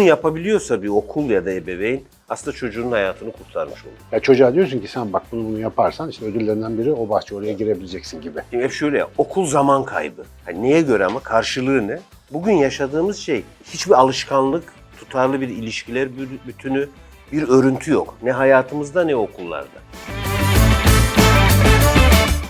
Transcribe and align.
bunu 0.00 0.08
yapabiliyorsa 0.08 0.82
bir 0.82 0.88
okul 0.88 1.30
ya 1.30 1.44
da 1.46 1.50
ebeveyn 1.52 2.00
aslında 2.28 2.56
çocuğun 2.56 2.90
hayatını 2.90 3.32
kurtarmış 3.32 3.84
olur. 3.84 3.92
Ya 4.12 4.20
çocuğa 4.20 4.54
diyorsun 4.54 4.80
ki 4.80 4.88
sen 4.88 5.12
bak 5.12 5.22
bunu 5.32 5.44
bunu 5.44 5.58
yaparsan 5.58 6.08
işte 6.08 6.24
ödüllerinden 6.24 6.78
biri 6.78 6.92
o 6.92 7.08
bahçe 7.08 7.34
oraya 7.34 7.52
girebileceksin 7.52 8.20
gibi. 8.20 8.40
Şimdi 8.50 8.64
hep 8.64 8.72
şöyle 8.72 8.98
ya, 8.98 9.08
okul 9.18 9.46
zaman 9.46 9.84
kaybı. 9.84 10.22
Hani 10.44 10.62
neye 10.62 10.80
göre 10.82 11.04
ama 11.04 11.20
karşılığı 11.20 11.88
ne? 11.88 12.00
Bugün 12.32 12.52
yaşadığımız 12.52 13.16
şey 13.16 13.44
hiçbir 13.64 13.92
alışkanlık, 13.92 14.64
tutarlı 15.00 15.40
bir 15.40 15.48
ilişkiler 15.48 16.06
bü- 16.06 16.46
bütünü, 16.46 16.88
bir 17.32 17.48
örüntü 17.48 17.90
yok. 17.90 18.14
Ne 18.22 18.32
hayatımızda 18.32 19.04
ne 19.04 19.16
okullarda. 19.16 19.78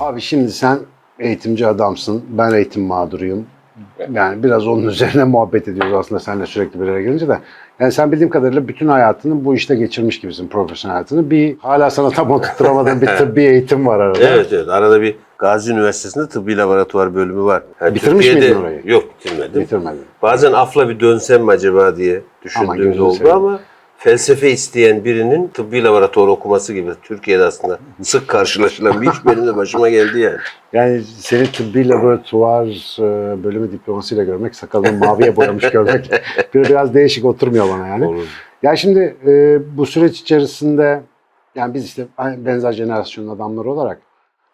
Abi 0.00 0.20
şimdi 0.20 0.52
sen 0.52 0.78
eğitimci 1.18 1.66
adamsın, 1.66 2.24
ben 2.28 2.52
eğitim 2.52 2.82
mağduruyum. 2.82 3.46
Yani 4.12 4.42
biraz 4.42 4.66
onun 4.66 4.86
üzerine 4.86 5.24
muhabbet 5.24 5.68
ediyoruz 5.68 5.94
aslında 5.94 6.20
seninle 6.20 6.46
sürekli 6.46 6.80
bir 6.80 6.88
araya 6.88 7.02
gelince 7.02 7.28
de. 7.28 7.38
Yani 7.80 7.92
sen 7.92 8.12
bildiğim 8.12 8.30
kadarıyla 8.30 8.68
bütün 8.68 8.88
hayatını 8.88 9.44
bu 9.44 9.54
işte 9.54 9.74
geçirmiş 9.74 10.20
gibisin, 10.20 10.48
profesyonel 10.48 10.92
hayatını. 10.94 11.30
Bir 11.30 11.56
hala 11.58 11.90
sana 11.90 12.10
tam 12.10 12.30
oturtturamadığın 12.30 13.00
bir 13.00 13.06
tıbbi 13.18 13.42
eğitim 13.42 13.86
var 13.86 14.00
arada. 14.00 14.18
Evet 14.28 14.48
evet 14.52 14.68
arada 14.68 15.00
bir 15.02 15.16
Gazi 15.38 15.72
Üniversitesi'nde 15.72 16.28
tıbbi 16.28 16.56
laboratuvar 16.56 17.14
bölümü 17.14 17.42
var. 17.42 17.62
Yani 17.80 17.94
Bitirmiş 17.94 18.26
Türkiye'de- 18.26 18.48
miydin 18.48 18.62
orayı? 18.62 18.80
Yok 18.84 19.04
bitirmedim. 19.18 19.62
Bitirmedin. 19.62 20.00
Bazen 20.22 20.52
afla 20.52 20.88
bir 20.88 21.00
dönsem 21.00 21.42
mi 21.44 21.50
acaba 21.50 21.96
diye 21.96 22.20
düşündüğümde 22.44 22.76
gözünü 22.84 23.02
oldu 23.02 23.32
ama 23.32 23.60
felsefe 24.04 24.50
isteyen 24.50 25.04
birinin 25.04 25.48
tıbbi 25.48 25.84
laboratuvar 25.84 26.28
okuması 26.28 26.74
gibi 26.74 26.90
Türkiye'de 27.02 27.44
aslında 27.44 27.78
sık 28.02 28.28
karşılaşılan 28.28 29.02
bir 29.02 29.10
iş 29.10 29.16
benim 29.26 29.46
de 29.46 29.56
başıma 29.56 29.88
geldi 29.88 30.20
yani. 30.20 30.36
Yani 30.72 31.02
seni 31.02 31.52
tıbbi 31.52 31.88
laboratuvar 31.88 32.66
e, 32.98 33.44
bölümü 33.44 33.72
diplomasıyla 33.72 34.24
görmek, 34.24 34.54
sakalını 34.54 34.98
maviye 34.98 35.36
boyamış 35.36 35.70
görmek 35.72 36.10
bir- 36.54 36.64
biraz 36.64 36.94
değişik 36.94 37.24
oturmuyor 37.24 37.68
bana 37.68 37.88
yani. 37.88 38.06
Olur. 38.06 38.26
Ya 38.62 38.76
şimdi 38.76 39.16
e, 39.26 39.58
bu 39.76 39.86
süreç 39.86 40.20
içerisinde 40.20 41.00
yani 41.54 41.74
biz 41.74 41.84
işte 41.84 42.06
benzer 42.18 42.72
jenerasyonun 42.72 43.36
adamları 43.36 43.70
olarak 43.70 44.00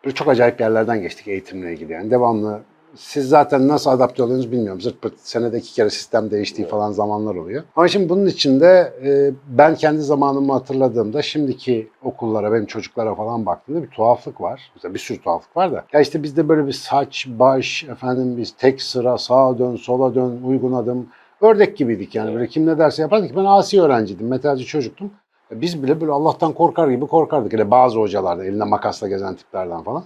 böyle 0.04 0.14
çok 0.14 0.28
acayip 0.28 0.60
yerlerden 0.60 1.02
geçtik 1.02 1.28
eğitimle 1.28 1.72
ilgili. 1.72 1.92
Yani 1.92 2.10
devamlı 2.10 2.60
siz 2.98 3.28
zaten 3.28 3.68
nasıl 3.68 3.90
adapte 3.90 4.22
oluyorsunuz 4.22 4.52
bilmiyorum. 4.52 4.80
Zırt 4.80 5.02
pırt 5.02 5.14
senede 5.20 5.58
iki 5.58 5.74
kere 5.74 5.90
sistem 5.90 6.30
değiştiği 6.30 6.68
falan 6.68 6.92
zamanlar 6.92 7.34
oluyor. 7.34 7.62
Ama 7.76 7.88
şimdi 7.88 8.08
bunun 8.08 8.26
içinde 8.26 8.92
e, 9.04 9.30
ben 9.48 9.74
kendi 9.74 10.02
zamanımı 10.02 10.52
hatırladığımda 10.52 11.22
şimdiki 11.22 11.88
okullara, 12.02 12.52
benim 12.52 12.66
çocuklara 12.66 13.14
falan 13.14 13.46
baktığımda 13.46 13.82
bir 13.82 13.90
tuhaflık 13.90 14.40
var. 14.40 14.70
Mesela 14.74 14.94
bir 14.94 14.98
sürü 14.98 15.20
tuhaflık 15.22 15.56
var 15.56 15.72
da. 15.72 15.84
Ya 15.92 16.00
işte 16.00 16.22
bizde 16.22 16.48
böyle 16.48 16.66
bir 16.66 16.72
saç, 16.72 17.26
baş, 17.28 17.84
efendim 17.84 18.36
biz 18.36 18.56
tek 18.56 18.82
sıra, 18.82 19.18
sağa 19.18 19.58
dön, 19.58 19.76
sola 19.76 20.14
dön, 20.14 20.40
uygun 20.44 20.72
adım. 20.72 21.08
Ördek 21.40 21.76
gibiydik 21.76 22.14
yani. 22.14 22.34
Böyle 22.34 22.46
kim 22.46 22.66
ne 22.66 22.78
derse 22.78 23.02
yapardık. 23.02 23.36
Ben 23.36 23.44
asi 23.44 23.82
öğrenciydim, 23.82 24.28
metalci 24.28 24.64
çocuktum. 24.64 25.10
E, 25.52 25.60
Biz 25.60 25.82
bile 25.82 26.00
böyle 26.00 26.12
Allah'tan 26.12 26.52
korkar 26.52 26.88
gibi 26.88 27.06
korkardık. 27.06 27.52
Hele 27.52 27.70
bazı 27.70 27.98
hocalarda 27.98 28.44
elinde 28.44 28.64
makasla 28.64 29.08
gezen 29.08 29.34
tiplerden 29.34 29.82
falan. 29.82 30.04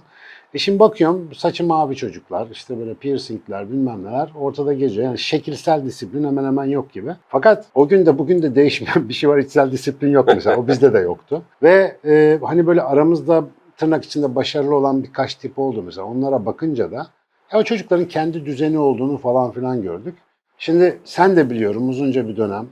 E 0.53 0.57
şimdi 0.57 0.79
bakıyorum 0.79 1.29
saçı 1.35 1.63
mavi 1.63 1.95
çocuklar, 1.95 2.47
işte 2.51 2.79
böyle 2.79 2.93
piercingler 2.93 3.69
bilmem 3.69 4.03
neler 4.03 4.29
ortada 4.39 4.73
geziyor. 4.73 5.05
Yani 5.05 5.17
şekilsel 5.17 5.85
disiplin 5.85 6.23
hemen 6.23 6.45
hemen 6.45 6.65
yok 6.65 6.93
gibi. 6.93 7.15
Fakat 7.27 7.65
o 7.75 7.87
gün 7.87 8.05
de 8.05 8.17
bugün 8.17 8.41
de 8.41 8.55
değişmeyen 8.55 9.09
bir 9.09 9.13
şey 9.13 9.29
var. 9.29 9.37
içsel 9.37 9.71
disiplin 9.71 10.11
yok 10.11 10.27
mesela. 10.27 10.57
O 10.57 10.67
bizde 10.67 10.93
de 10.93 10.99
yoktu. 10.99 11.43
Ve 11.63 11.97
e, 12.05 12.39
hani 12.43 12.67
böyle 12.67 12.81
aramızda 12.81 13.43
tırnak 13.77 14.05
içinde 14.05 14.35
başarılı 14.35 14.75
olan 14.75 15.03
birkaç 15.03 15.35
tip 15.35 15.59
oldu 15.59 15.83
mesela. 15.83 16.07
Onlara 16.07 16.45
bakınca 16.45 16.91
da 16.91 17.07
ya 17.53 17.59
o 17.59 17.63
çocukların 17.63 18.05
kendi 18.07 18.45
düzeni 18.45 18.79
olduğunu 18.79 19.17
falan 19.17 19.51
filan 19.51 19.81
gördük. 19.81 20.15
Şimdi 20.57 20.99
sen 21.03 21.35
de 21.35 21.49
biliyorum 21.49 21.89
uzunca 21.89 22.27
bir 22.27 22.37
dönem 22.37 22.67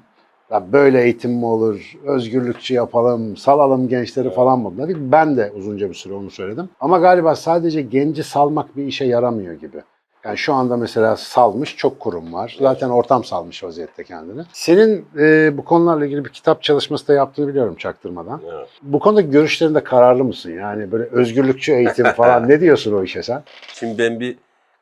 ya 0.52 0.72
böyle 0.72 1.04
eğitim 1.04 1.32
mi 1.32 1.46
olur, 1.46 1.94
özgürlükçü 2.06 2.74
yapalım, 2.74 3.38
salalım 3.38 3.88
gençleri 3.88 4.30
falan 4.30 4.60
mı 4.60 4.78
dedik. 4.78 4.98
Ben 5.00 5.38
de 5.38 5.52
uzunca 5.56 5.90
bir 5.90 5.96
süre 5.96 6.14
onu 6.14 6.30
söyledim. 6.32 6.70
Ama 6.80 6.98
galiba 6.98 7.36
sadece 7.36 7.82
genci 7.82 8.24
salmak 8.24 8.78
bir 8.78 8.86
işe 8.86 9.06
yaramıyor 9.06 9.54
gibi. 9.54 9.78
Yani 10.26 10.38
şu 10.38 10.54
anda 10.54 10.78
mesela 10.78 11.16
salmış 11.16 11.76
çok 11.76 12.00
kurum 12.00 12.34
var. 12.34 12.58
Zaten 12.60 12.90
ortam 12.90 13.24
salmış 13.24 13.64
vaziyette 13.64 14.04
kendini. 14.04 14.42
Senin 14.54 15.06
e, 15.20 15.58
bu 15.58 15.66
konularla 15.66 16.06
ilgili 16.06 16.26
bir 16.26 16.30
kitap 16.30 16.64
çalışması 16.64 17.08
da 17.08 17.14
yaptığını 17.14 17.48
biliyorum 17.48 17.76
çaktırmadan. 17.76 18.42
Evet. 18.54 18.68
Bu 18.82 19.00
konuda 19.00 19.22
görüşlerinde 19.22 19.84
kararlı 19.84 20.24
mısın? 20.24 20.52
Yani 20.52 20.92
böyle 20.92 21.04
özgürlükçü 21.04 21.74
eğitim 21.74 22.06
falan 22.06 22.48
ne 22.50 22.62
diyorsun 22.62 22.94
o 22.94 23.04
işe 23.04 23.24
sen? 23.24 23.44
Şimdi 23.74 23.98
ben 23.98 24.20
bir 24.20 24.38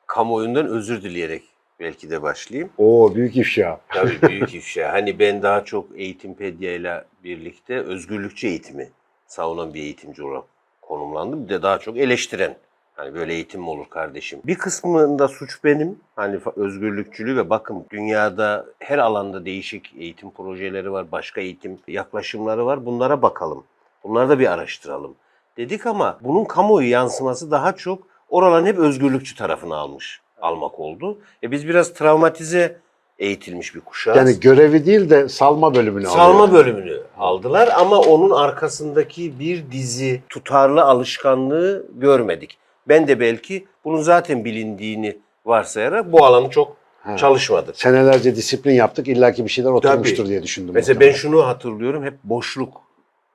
kamuoyundan 0.07 0.67
özür 0.67 1.01
dileyerek 1.01 1.43
belki 1.79 2.09
de 2.09 2.21
başlayayım. 2.21 2.69
Oo 2.77 3.15
büyük 3.15 3.37
ifşa. 3.37 3.79
Tabii 3.89 4.21
büyük 4.21 4.53
ifşa. 4.55 4.93
Hani 4.93 5.19
ben 5.19 5.41
daha 5.41 5.65
çok 5.65 5.99
Eğitimpedya 5.99 6.75
ile 6.75 7.03
birlikte 7.23 7.79
özgürlükçü 7.79 8.47
eğitimi 8.47 8.89
savunan 9.27 9.73
bir 9.73 9.81
eğitimci 9.81 10.23
olarak 10.23 10.43
konumlandım. 10.81 11.43
Bir 11.43 11.49
de 11.49 11.61
daha 11.61 11.79
çok 11.79 11.97
eleştiren. 11.97 12.57
Hani 12.95 13.15
böyle 13.15 13.33
eğitim 13.33 13.61
mi 13.61 13.69
olur 13.69 13.85
kardeşim? 13.89 14.39
Bir 14.45 14.55
kısmında 14.55 15.27
suç 15.27 15.63
benim. 15.63 15.99
Hani 16.15 16.39
özgürlükçülüğü 16.55 17.37
ve 17.37 17.49
bakın 17.49 17.85
dünyada 17.91 18.65
her 18.79 18.97
alanda 18.97 19.45
değişik 19.45 19.93
eğitim 19.97 20.31
projeleri 20.31 20.91
var, 20.91 21.11
başka 21.11 21.41
eğitim 21.41 21.79
yaklaşımları 21.87 22.65
var. 22.65 22.85
Bunlara 22.85 23.21
bakalım. 23.21 23.63
Bunları 24.03 24.29
da 24.29 24.39
bir 24.39 24.51
araştıralım. 24.51 25.15
Dedik 25.57 25.85
ama 25.85 26.17
bunun 26.21 26.45
kamuoyu 26.45 26.89
yansıması 26.89 27.51
daha 27.51 27.75
çok 27.75 28.07
oraların 28.29 28.65
hep 28.65 28.77
özgürlükçü 28.77 29.35
tarafını 29.35 29.75
almış, 29.75 30.21
almak 30.41 30.79
oldu. 30.79 31.17
E 31.43 31.51
biz 31.51 31.67
biraz 31.67 31.93
travmatize 31.93 32.77
eğitilmiş 33.19 33.75
bir 33.75 33.79
kuşağız. 33.79 34.17
Yani 34.17 34.39
görevi 34.39 34.85
değil 34.85 35.09
de 35.09 35.29
salma 35.29 35.75
bölümünü 35.75 36.05
Salma 36.05 36.43
alıyor. 36.43 36.65
bölümünü 36.65 37.01
aldılar 37.17 37.69
ama 37.75 37.99
onun 37.99 38.29
arkasındaki 38.31 39.39
bir 39.39 39.71
dizi 39.71 40.21
tutarlı 40.29 40.81
alışkanlığı 40.83 41.85
görmedik. 41.95 42.57
Ben 42.87 43.07
de 43.07 43.19
belki 43.19 43.65
bunun 43.85 44.01
zaten 44.01 44.45
bilindiğini 44.45 45.17
varsayarak 45.45 46.11
bu 46.11 46.25
alanı 46.25 46.49
çok 46.49 46.77
Ha. 47.03 47.17
çalışmadım. 47.17 47.73
Senelerce 47.75 48.35
disiplin 48.35 48.73
yaptık. 48.73 49.07
illaki 49.07 49.43
bir 49.45 49.49
şeyler 49.49 49.69
oturmuştur 49.69 50.17
Tabii. 50.17 50.27
diye 50.29 50.43
düşündüm. 50.43 50.73
Mesela 50.73 50.99
ben 50.99 51.07
muhtemelen. 51.07 51.17
şunu 51.21 51.47
hatırlıyorum 51.47 52.03
hep 52.03 52.13
boşluk. 52.23 52.81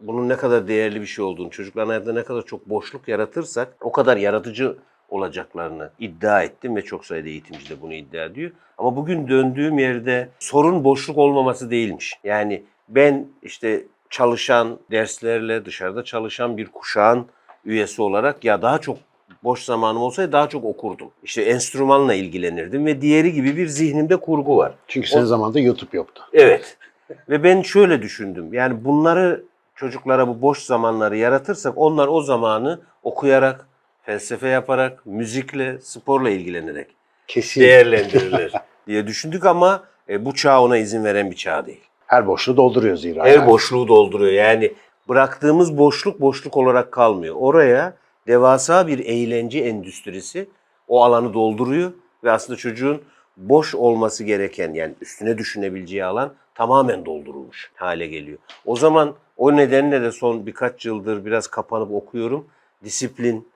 Bunun 0.00 0.28
ne 0.28 0.36
kadar 0.36 0.68
değerli 0.68 1.00
bir 1.00 1.06
şey 1.06 1.24
olduğunu, 1.24 1.50
çocukların 1.50 1.88
hayatında 1.88 2.12
ne 2.12 2.22
kadar 2.24 2.42
çok 2.42 2.68
boşluk 2.70 3.08
yaratırsak 3.08 3.76
o 3.80 3.92
kadar 3.92 4.16
yaratıcı 4.16 4.76
olacaklarını 5.12 5.90
iddia 5.98 6.42
ettim 6.42 6.76
ve 6.76 6.82
çok 6.82 7.06
sayıda 7.06 7.28
eğitimci 7.28 7.70
de 7.70 7.80
bunu 7.80 7.94
iddia 7.94 8.24
ediyor. 8.24 8.50
Ama 8.78 8.96
bugün 8.96 9.28
döndüğüm 9.28 9.78
yerde 9.78 10.28
sorun 10.38 10.84
boşluk 10.84 11.18
olmaması 11.18 11.70
değilmiş. 11.70 12.14
Yani 12.24 12.62
ben 12.88 13.26
işte 13.42 13.84
çalışan, 14.10 14.78
derslerle 14.90 15.64
dışarıda 15.64 16.04
çalışan 16.04 16.56
bir 16.56 16.66
kuşağın 16.66 17.26
üyesi 17.64 18.02
olarak 18.02 18.44
ya 18.44 18.62
daha 18.62 18.78
çok 18.78 18.98
boş 19.44 19.62
zamanım 19.62 20.02
olsaydı 20.02 20.32
daha 20.32 20.48
çok 20.48 20.64
okurdum. 20.64 21.10
İşte 21.22 21.42
enstrümanla 21.42 22.14
ilgilenirdim 22.14 22.86
ve 22.86 23.00
diğeri 23.00 23.32
gibi 23.32 23.56
bir 23.56 23.66
zihnimde 23.66 24.16
kurgu 24.16 24.56
var. 24.56 24.74
Çünkü 24.88 25.08
senin 25.08 25.24
zamanında 25.24 25.60
YouTube 25.60 25.96
yoktu. 25.96 26.22
Evet. 26.32 26.76
Ve 27.28 27.44
ben 27.44 27.62
şöyle 27.62 28.02
düşündüm. 28.02 28.54
Yani 28.54 28.84
bunları 28.84 29.44
çocuklara 29.74 30.28
bu 30.28 30.42
boş 30.42 30.58
zamanları 30.58 31.16
yaratırsak 31.16 31.72
onlar 31.76 32.08
o 32.08 32.22
zamanı 32.22 32.80
okuyarak, 33.02 33.66
felsefe 34.02 34.48
yaparak, 34.48 35.06
müzikle, 35.06 35.78
sporla 35.80 36.30
ilgilenerek 36.30 36.86
Kesin. 37.28 37.60
değerlendirirler 37.60 38.52
diye 38.86 39.06
düşündük 39.06 39.46
ama 39.46 39.84
e, 40.08 40.24
bu 40.24 40.34
çağ 40.34 40.62
ona 40.62 40.76
izin 40.76 41.04
veren 41.04 41.30
bir 41.30 41.36
çağ 41.36 41.66
değil. 41.66 41.80
Her 42.06 42.26
boşluğu 42.26 42.56
dolduruyor 42.56 42.96
zira. 42.96 43.24
Her 43.24 43.34
yani. 43.34 43.46
boşluğu 43.46 43.88
dolduruyor. 43.88 44.32
Yani 44.32 44.72
bıraktığımız 45.08 45.78
boşluk 45.78 46.20
boşluk 46.20 46.56
olarak 46.56 46.92
kalmıyor. 46.92 47.36
Oraya 47.38 47.94
devasa 48.26 48.86
bir 48.86 48.98
eğlence 48.98 49.58
endüstrisi 49.58 50.48
o 50.88 51.04
alanı 51.04 51.34
dolduruyor 51.34 51.92
ve 52.24 52.30
aslında 52.30 52.56
çocuğun 52.56 53.02
boş 53.36 53.74
olması 53.74 54.24
gereken 54.24 54.74
yani 54.74 54.94
üstüne 55.00 55.38
düşünebileceği 55.38 56.04
alan 56.04 56.34
tamamen 56.54 57.06
doldurulmuş 57.06 57.70
hale 57.74 58.06
geliyor. 58.06 58.38
O 58.64 58.76
zaman 58.76 59.14
o 59.36 59.56
nedenle 59.56 60.02
de 60.02 60.12
son 60.12 60.46
birkaç 60.46 60.86
yıldır 60.86 61.24
biraz 61.24 61.46
kapanıp 61.46 61.92
okuyorum. 61.92 62.46
Disiplin, 62.84 63.48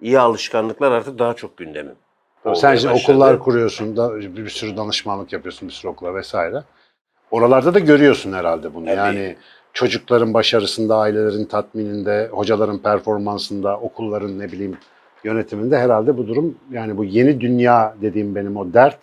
iyi 0.00 0.18
alışkanlıklar 0.18 0.92
artık 0.92 1.18
daha 1.18 1.34
çok 1.34 1.56
gündemim. 1.56 1.94
Tabii 2.44 2.56
Sen 2.56 2.76
şimdi 2.76 2.94
başladı. 2.94 3.12
okullar 3.12 3.38
kuruyorsun, 3.38 3.96
da 3.96 4.16
bir 4.16 4.36
bir 4.36 4.48
sürü 4.48 4.76
danışmanlık 4.76 5.32
yapıyorsun 5.32 5.68
bir 5.68 5.72
sürü 5.74 5.90
okula 5.90 6.14
vesaire. 6.14 6.62
Oralarda 7.30 7.74
da 7.74 7.78
görüyorsun 7.78 8.32
herhalde 8.32 8.74
bunu. 8.74 8.84
Tabii. 8.86 8.96
Yani 8.96 9.36
çocukların 9.72 10.34
başarısında, 10.34 10.96
ailelerin 10.96 11.44
tatmininde, 11.44 12.28
hocaların 12.32 12.78
performansında, 12.78 13.78
okulların 13.78 14.38
ne 14.38 14.52
bileyim 14.52 14.78
yönetiminde 15.24 15.78
herhalde 15.78 16.18
bu 16.18 16.28
durum 16.28 16.54
yani 16.70 16.96
bu 16.96 17.04
yeni 17.04 17.40
dünya 17.40 17.94
dediğim 18.02 18.34
benim 18.34 18.56
o 18.56 18.72
dert 18.72 18.98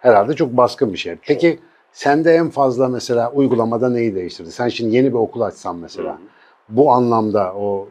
herhalde 0.00 0.34
çok 0.34 0.56
baskın 0.56 0.92
bir 0.92 0.98
şey. 0.98 1.16
Peki 1.22 1.58
sende 1.92 2.32
en 2.34 2.50
fazla 2.50 2.88
mesela 2.88 3.32
uygulamada 3.32 3.88
neyi 3.90 4.14
değiştirdi? 4.14 4.50
Sen 4.52 4.68
şimdi 4.68 4.96
yeni 4.96 5.08
bir 5.08 5.18
okul 5.18 5.40
açsan 5.40 5.76
mesela 5.76 6.12
Hı. 6.12 6.18
bu 6.68 6.92
anlamda 6.92 7.54
o 7.54 7.88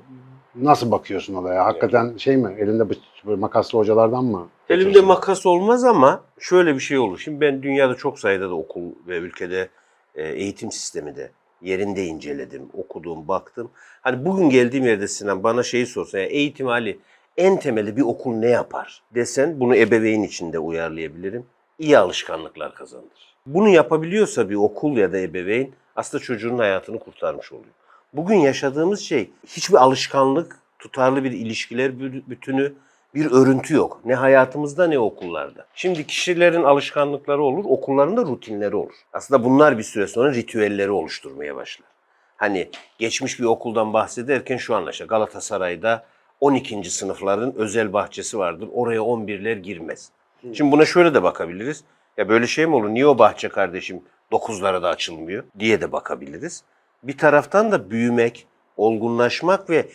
nasıl 0.62 0.92
bakıyorsun 0.92 1.34
olaya? 1.34 1.66
Hakikaten 1.66 2.18
şey 2.18 2.38
mi? 2.38 2.56
Elinde 2.60 2.84
bıç- 2.84 3.38
makaslı 3.38 3.80
hocalardan 3.80 4.24
mı? 4.26 4.48
Elimde 4.70 5.02
makas 5.02 5.46
olmaz 5.46 5.84
ama 5.84 6.24
şöyle 6.40 6.76
bir 6.76 6.80
şey 6.80 6.98
olur. 6.98 7.20
Şimdi 7.20 7.42
ben 7.42 7.64
dünyada 7.64 7.96
çok 7.96 8.20
sayıda 8.20 8.50
da 8.50 8.56
okul 8.56 8.82
ve 9.08 9.18
ülkede 9.18 9.70
e, 10.16 10.28
eğitim 10.30 10.72
sistemi 10.72 11.16
de 11.16 11.32
yerinde 11.62 12.06
inceledim, 12.06 12.70
okudum, 12.74 13.28
baktım. 13.28 13.70
Hani 14.02 14.26
bugün 14.26 14.50
geldiğim 14.50 14.86
yerde 14.86 15.08
Sinan 15.08 15.44
bana 15.44 15.64
şeyi 15.64 15.86
sorsan, 15.86 16.20
yani 16.20 16.30
eğitim 16.32 16.68
hali 16.68 17.00
en 17.38 17.60
temeli 17.60 17.98
bir 17.98 18.02
okul 18.02 18.34
ne 18.34 18.50
yapar 18.50 19.02
desen 19.16 19.60
bunu 19.60 19.76
ebeveyn 19.76 20.24
içinde 20.24 20.60
uyarlayabilirim. 20.60 21.46
İyi 21.80 21.98
alışkanlıklar 21.98 22.76
kazandır. 22.76 23.36
Bunu 23.46 23.70
yapabiliyorsa 23.70 24.50
bir 24.50 24.56
okul 24.56 24.98
ya 24.98 25.14
da 25.14 25.18
ebeveyn 25.20 25.72
aslında 25.96 26.24
çocuğun 26.24 26.58
hayatını 26.58 27.00
kurtarmış 27.00 27.52
oluyor. 27.52 27.74
Bugün 28.16 28.36
yaşadığımız 28.36 29.00
şey 29.02 29.30
hiçbir 29.48 29.76
alışkanlık, 29.76 30.60
tutarlı 30.80 31.24
bir 31.24 31.32
ilişkiler 31.32 31.90
bü- 31.90 32.30
bütünü, 32.30 32.74
bir 33.16 33.32
örüntü 33.32 33.74
yok. 33.76 34.02
Ne 34.06 34.16
hayatımızda 34.16 34.88
ne 34.88 35.00
okullarda. 35.00 35.66
Şimdi 35.74 36.08
kişilerin 36.08 36.64
alışkanlıkları 36.64 37.44
olur, 37.44 37.66
okulların 37.68 38.18
da 38.18 38.22
rutinleri 38.22 38.76
olur. 38.76 38.94
Aslında 39.14 39.44
bunlar 39.44 39.78
bir 39.78 39.84
süre 39.84 40.08
sonra 40.08 40.34
ritüelleri 40.34 40.92
oluşturmaya 40.92 41.56
başlar. 41.56 41.88
Hani 42.38 42.70
geçmiş 43.00 43.40
bir 43.40 43.46
okuldan 43.46 43.94
bahsederken 43.94 44.58
şu 44.58 44.76
anlaşılır. 44.76 45.10
Galatasaray'da 45.10 46.06
12. 46.40 46.92
sınıfların 46.92 47.54
özel 47.56 47.94
bahçesi 47.94 48.38
vardır. 48.38 48.70
Oraya 48.74 49.00
11'ler 49.00 49.60
girmez. 49.60 50.10
Şimdi 50.54 50.72
buna 50.72 50.86
şöyle 50.86 51.14
de 51.14 51.24
bakabiliriz. 51.24 51.84
Ya 52.18 52.30
böyle 52.30 52.48
şey 52.48 52.66
mi 52.66 52.76
olur? 52.76 52.90
Niye 52.90 53.08
o 53.08 53.18
bahçe 53.20 53.50
kardeşim 53.50 54.02
9'lara 54.32 54.84
da 54.84 54.90
açılmıyor 54.90 55.44
diye 55.60 55.82
de 55.82 55.92
bakabiliriz. 55.92 56.64
Bir 57.08 57.18
taraftan 57.18 57.72
da 57.72 57.92
büyümek, 57.92 58.46
olgunlaşmak 58.78 59.70
ve 59.70 59.86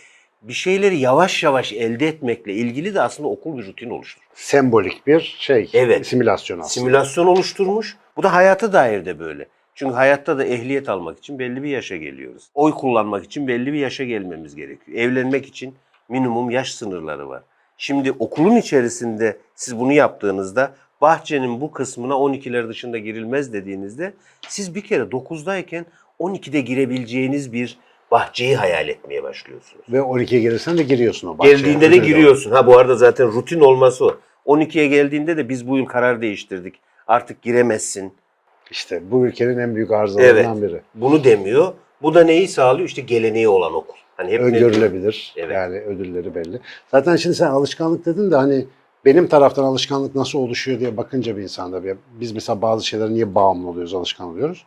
bir 0.42 0.52
şeyleri 0.52 0.98
yavaş 0.98 1.42
yavaş 1.42 1.72
elde 1.72 2.08
etmekle 2.08 2.52
ilgili 2.52 2.94
de 2.94 3.02
aslında 3.02 3.28
okul 3.28 3.58
bir 3.58 3.66
rutin 3.66 3.90
oluşturur. 3.90 4.26
Sembolik 4.34 5.06
bir 5.06 5.36
şey, 5.38 5.70
Evet. 5.72 6.06
simülasyon 6.06 6.58
aslında. 6.58 6.68
Simülasyon 6.68 7.26
oluşturmuş. 7.26 7.96
Bu 8.16 8.22
da 8.22 8.32
hayata 8.32 8.72
dair 8.72 9.04
de 9.04 9.18
böyle. 9.18 9.46
Çünkü 9.74 9.94
hayatta 9.94 10.38
da 10.38 10.44
ehliyet 10.44 10.88
almak 10.88 11.18
için 11.18 11.38
belli 11.38 11.62
bir 11.62 11.68
yaşa 11.68 11.96
geliyoruz. 11.96 12.50
Oy 12.54 12.72
kullanmak 12.72 13.24
için 13.24 13.48
belli 13.48 13.72
bir 13.72 13.78
yaşa 13.78 14.04
gelmemiz 14.04 14.54
gerekiyor. 14.54 14.98
Evlenmek 14.98 15.46
için 15.46 15.74
minimum 16.08 16.50
yaş 16.50 16.74
sınırları 16.74 17.28
var. 17.28 17.42
Şimdi 17.78 18.12
okulun 18.12 18.56
içerisinde 18.56 19.36
siz 19.54 19.78
bunu 19.78 19.92
yaptığınızda 19.92 20.74
bahçenin 21.00 21.60
bu 21.60 21.70
kısmına 21.70 22.14
12'ler 22.14 22.68
dışında 22.68 22.98
girilmez 22.98 23.52
dediğinizde 23.52 24.12
siz 24.48 24.74
bir 24.74 24.80
kere 24.80 25.02
9'dayken 25.02 25.84
12'de 26.20 26.60
girebileceğiniz 26.60 27.52
bir 27.52 27.78
bahçeyi 28.10 28.56
hayal 28.56 28.88
etmeye 28.88 29.22
başlıyorsunuz. 29.22 29.84
Ve 29.88 29.98
12'ye 29.98 30.40
gelirsen 30.40 30.78
de 30.78 30.82
giriyorsun 30.82 31.28
o 31.28 31.38
bahçeye. 31.38 31.56
Geldiğinde 31.56 31.90
de 31.90 31.96
giriyorsun. 31.96 32.50
Ha 32.50 32.66
bu 32.66 32.78
arada 32.78 32.94
zaten 32.94 33.26
rutin 33.32 33.60
olması 33.60 34.04
o. 34.06 34.16
12'ye 34.46 34.86
geldiğinde 34.86 35.36
de 35.36 35.48
biz 35.48 35.68
bu 35.68 35.78
yıl 35.78 35.86
karar 35.86 36.22
değiştirdik. 36.22 36.74
Artık 37.06 37.42
giremezsin. 37.42 38.12
İşte 38.70 39.02
bu 39.10 39.26
ülkenin 39.26 39.58
en 39.58 39.74
büyük 39.74 39.90
arızalarından 39.90 40.58
Evet. 40.58 40.70
biri. 40.70 40.80
Bunu 40.94 41.24
demiyor. 41.24 41.72
Bu 42.02 42.14
da 42.14 42.24
neyi 42.24 42.48
sağlıyor? 42.48 42.88
İşte 42.88 43.02
geleneği 43.02 43.48
olan 43.48 43.74
okul. 43.74 43.94
Hani 44.16 44.32
hep? 44.32 44.40
Öngörülebilir. 44.40 45.32
Evet. 45.36 45.54
Yani 45.54 45.80
ödülleri 45.80 46.34
belli. 46.34 46.60
Zaten 46.90 47.16
şimdi 47.16 47.36
sen 47.36 47.46
alışkanlık 47.50 48.06
dedin 48.06 48.30
de 48.30 48.36
hani 48.36 48.66
benim 49.04 49.26
taraftan 49.28 49.64
alışkanlık 49.64 50.14
nasıl 50.14 50.38
oluşuyor 50.38 50.80
diye 50.80 50.96
bakınca 50.96 51.36
bir 51.36 51.42
insanda 51.42 51.84
bir 51.84 51.96
biz 52.20 52.32
mesela 52.32 52.62
bazı 52.62 52.86
şeylere 52.86 53.14
niye 53.14 53.34
bağımlı 53.34 53.68
oluyoruz, 53.68 53.94
alışkan 53.94 54.26
oluyoruz? 54.26 54.64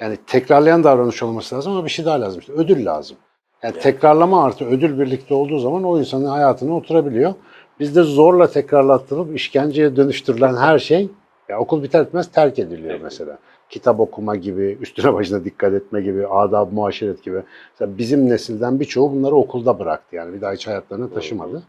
Yani 0.00 0.16
tekrarlayan 0.26 0.84
davranış 0.84 1.22
olması 1.22 1.54
lazım 1.56 1.72
ama 1.72 1.84
bir 1.84 1.90
şey 1.90 2.04
daha 2.04 2.20
lazım 2.20 2.40
işte 2.40 2.52
ödül 2.52 2.86
lazım. 2.86 3.16
Yani 3.62 3.72
Evet. 3.72 3.82
tekrarlama 3.82 4.44
artı 4.44 4.64
ödül 4.64 4.98
birlikte 4.98 5.34
olduğu 5.34 5.58
zaman 5.58 5.84
o 5.84 5.98
insanın 5.98 6.24
hayatına 6.26 6.76
oturabiliyor. 6.76 7.34
Bizde 7.80 8.02
zorla 8.02 8.50
tekrarlattırılıp 8.50 9.36
işkenceye 9.36 9.96
dönüştürülen 9.96 10.56
her 10.56 10.78
şey 10.78 11.08
ya 11.48 11.58
okul 11.58 11.82
biter 11.82 12.06
bitmez 12.06 12.30
terk 12.32 12.58
ediliyor 12.58 12.90
Evet. 12.90 13.00
mesela. 13.02 13.38
Kitap 13.68 14.00
okuma 14.00 14.36
gibi, 14.36 14.78
üstüne 14.80 15.14
başına 15.14 15.44
dikkat 15.44 15.72
etme 15.74 16.00
gibi, 16.00 16.26
adab, 16.26 16.72
muaşeret 16.72 17.22
gibi. 17.22 17.42
Mesela 17.72 17.98
bizim 17.98 18.28
nesilden 18.28 18.80
birçoğu 18.80 19.12
bunları 19.12 19.34
okulda 19.34 19.78
bıraktı 19.78 20.16
yani 20.16 20.34
bir 20.34 20.40
daha 20.40 20.52
hiç 20.52 20.66
hayatlarına 20.66 21.08
taşımadı. 21.10 21.62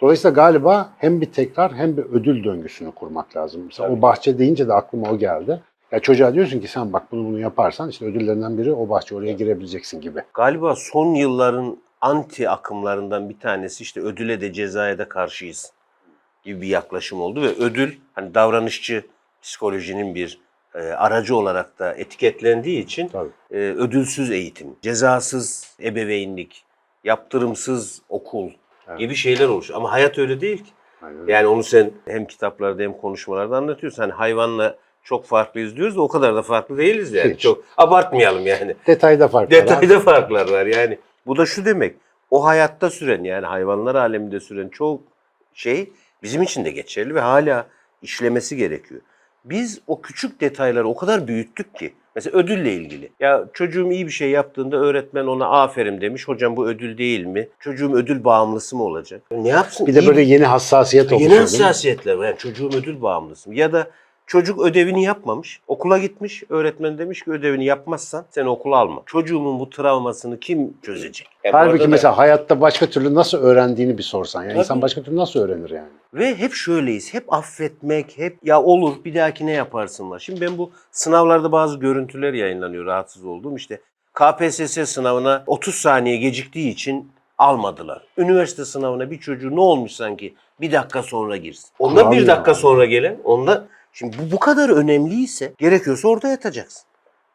Dolayısıyla 0.00 0.34
galiba 0.34 0.88
hem 0.98 1.20
bir 1.20 1.32
tekrar 1.32 1.74
hem 1.74 1.96
bir 1.96 2.02
ödül 2.02 2.44
döngüsünü 2.44 2.92
kurmak 2.92 3.36
lazım. 3.36 3.62
Mesela 3.66 3.88
Tabii. 3.88 3.98
o 3.98 4.02
bahçe 4.02 4.38
deyince 4.38 4.68
de 4.68 4.72
aklıma 4.72 5.10
o 5.10 5.18
geldi. 5.18 5.60
Ya 5.92 6.00
çocuğa 6.00 6.34
diyorsun 6.34 6.60
ki 6.60 6.68
sen 6.68 6.92
bak 6.92 7.12
bunu 7.12 7.24
bunu 7.24 7.40
yaparsan 7.40 7.88
işte 7.90 8.04
ödüllerinden 8.04 8.58
biri 8.58 8.72
o 8.72 8.88
bahçe 8.88 9.14
oraya 9.14 9.32
girebileceksin 9.32 10.00
gibi. 10.00 10.22
Galiba 10.34 10.74
son 10.76 11.14
yılların 11.14 11.78
anti 12.00 12.50
akımlarından 12.50 13.28
bir 13.28 13.38
tanesi 13.38 13.82
işte 13.82 14.00
ödüle 14.00 14.40
de 14.40 14.52
cezaya 14.52 14.98
da 14.98 15.08
karşıyız 15.08 15.72
gibi 16.44 16.60
bir 16.60 16.66
yaklaşım 16.66 17.20
oldu 17.20 17.42
ve 17.42 17.48
ödül 17.48 17.92
hani 18.12 18.34
davranışçı 18.34 19.04
psikolojinin 19.42 20.14
bir 20.14 20.38
e, 20.74 20.78
aracı 20.78 21.36
olarak 21.36 21.78
da 21.78 21.94
etiketlendiği 21.94 22.82
için 22.84 23.08
Tabii. 23.08 23.30
e, 23.50 23.56
ödülsüz 23.56 24.30
eğitim, 24.30 24.76
cezasız 24.82 25.76
ebeveynlik, 25.82 26.64
yaptırımsız 27.04 28.02
okul 28.08 28.50
Evet. 28.88 28.98
gibi 28.98 29.14
şeyler 29.14 29.48
oluşuyor. 29.48 29.78
Ama 29.80 29.92
hayat 29.92 30.18
öyle 30.18 30.40
değil 30.40 30.64
ki. 30.64 30.70
Aynen. 31.02 31.26
Yani 31.26 31.46
onu 31.46 31.62
sen 31.62 31.90
hem 32.04 32.26
kitaplarda 32.26 32.82
hem 32.82 32.92
konuşmalarda 32.92 33.56
anlatıyorsun. 33.56 34.02
Hani 34.02 34.12
hayvanla 34.12 34.76
çok 35.04 35.26
farklıyız 35.26 35.76
diyoruz 35.76 35.96
da 35.96 36.00
o 36.02 36.08
kadar 36.08 36.34
da 36.34 36.42
farklı 36.42 36.78
değiliz 36.78 37.12
yani. 37.12 37.34
Hiç. 37.34 37.40
Çok 37.40 37.64
abartmayalım 37.76 38.46
yani. 38.46 38.74
Detayda 38.86 39.28
fark 39.28 39.52
var. 39.52 39.56
abi. 39.58 39.66
Detayda 39.66 40.00
farklar 40.00 40.50
var 40.50 40.66
yani. 40.66 40.98
Bu 41.26 41.36
da 41.36 41.46
şu 41.46 41.64
demek. 41.64 41.96
O 42.30 42.44
hayatta 42.44 42.90
süren 42.90 43.24
yani 43.24 43.46
hayvanlar 43.46 43.94
aleminde 43.94 44.40
süren 44.40 44.68
çok 44.68 45.00
şey 45.54 45.92
bizim 46.22 46.42
için 46.42 46.64
de 46.64 46.70
geçerli 46.70 47.14
ve 47.14 47.20
hala 47.20 47.66
işlemesi 48.02 48.56
gerekiyor. 48.56 49.00
Biz 49.44 49.80
o 49.86 50.00
küçük 50.00 50.40
detayları 50.40 50.88
o 50.88 50.96
kadar 50.96 51.28
büyüttük 51.28 51.74
ki. 51.74 51.94
Mesela 52.14 52.38
ödülle 52.38 52.72
ilgili. 52.72 53.10
Ya 53.20 53.44
çocuğum 53.52 53.92
iyi 53.92 54.06
bir 54.06 54.12
şey 54.12 54.30
yaptığında 54.30 54.76
öğretmen 54.76 55.26
ona 55.26 55.46
aferin 55.46 56.00
demiş. 56.00 56.28
Hocam 56.28 56.56
bu 56.56 56.66
ödül 56.66 56.98
değil 56.98 57.24
mi? 57.24 57.48
Çocuğum 57.60 57.94
ödül 57.94 58.24
bağımlısı 58.24 58.76
mı 58.76 58.84
olacak? 58.84 59.22
Ne 59.30 59.48
yapsın? 59.48 59.86
Bir 59.86 59.94
de 59.94 60.00
İyi 60.00 60.06
böyle 60.06 60.22
yeni 60.22 60.44
hassasiyet 60.44 61.12
oluşuyor. 61.12 61.30
Yeni 61.30 61.34
mi? 61.34 61.40
hassasiyetler 61.40 62.14
var. 62.14 62.26
Yani 62.26 62.38
çocuğum 62.38 62.68
ödül 62.68 63.02
bağımlısı 63.02 63.48
mı? 63.50 63.56
Ya 63.56 63.72
da 63.72 63.90
çocuk 64.26 64.60
ödevini 64.60 65.04
yapmamış. 65.04 65.60
Okula 65.68 65.98
gitmiş. 65.98 66.42
Öğretmen 66.48 66.98
demiş 66.98 67.22
ki 67.22 67.30
ödevini 67.30 67.64
yapmazsan 67.64 68.24
sen 68.30 68.46
okula 68.46 68.76
alma. 68.76 69.02
Çocuğumun 69.06 69.60
bu 69.60 69.70
travmasını 69.70 70.40
kim 70.40 70.74
çözecek? 70.82 71.28
Yani 71.44 71.52
bu 71.52 71.56
arada 71.58 71.68
Halbuki 71.68 71.84
da- 71.84 71.88
mesela 71.88 72.18
hayatta 72.18 72.60
başka 72.60 72.86
türlü 72.86 73.14
nasıl 73.14 73.38
öğrendiğini 73.38 73.98
bir 73.98 74.02
sorsan. 74.02 74.42
Yani 74.42 74.50
Tabii. 74.52 74.58
insan 74.60 74.82
başka 74.82 75.02
türlü 75.02 75.16
nasıl 75.16 75.40
öğrenir 75.40 75.70
yani? 75.70 75.88
Ve 76.14 76.34
hep 76.34 76.52
şöyleyiz. 76.54 77.14
Hep 77.14 77.32
affetmek, 77.32 78.18
hep 78.18 78.38
ya 78.44 78.62
olur 78.62 78.94
bir 79.04 79.14
dahaki 79.14 79.46
ne 79.46 79.52
yaparsın 79.52 80.10
var. 80.10 80.18
Şimdi 80.18 80.40
ben 80.40 80.58
bu 80.58 80.70
sınavlarda 80.90 81.52
bazı 81.52 81.78
görüntüler 81.78 82.32
yayınlanıyor 82.32 82.86
rahatsız 82.86 83.24
olduğum. 83.24 83.56
İşte 83.56 83.80
KPSS 84.14 84.84
sınavına 84.88 85.44
30 85.46 85.74
saniye 85.74 86.16
geciktiği 86.16 86.70
için 86.70 87.12
almadılar. 87.38 88.02
Üniversite 88.18 88.64
sınavına 88.64 89.10
bir 89.10 89.18
çocuğu 89.18 89.56
ne 89.56 89.60
olmuş 89.60 89.92
sanki 89.92 90.34
bir 90.60 90.72
dakika 90.72 91.02
sonra 91.02 91.36
girsin. 91.36 91.70
Onda 91.78 92.00
Kural 92.00 92.12
bir 92.12 92.20
ya. 92.20 92.26
dakika 92.26 92.54
sonra 92.54 92.84
gelen, 92.84 93.16
onda 93.24 93.68
şimdi 93.94 94.16
bu 94.18 94.32
bu 94.32 94.38
kadar 94.38 94.68
önemliyse 94.68 95.52
gerekiyorsa 95.58 96.08
orada 96.08 96.28
yatacaksın. 96.28 96.82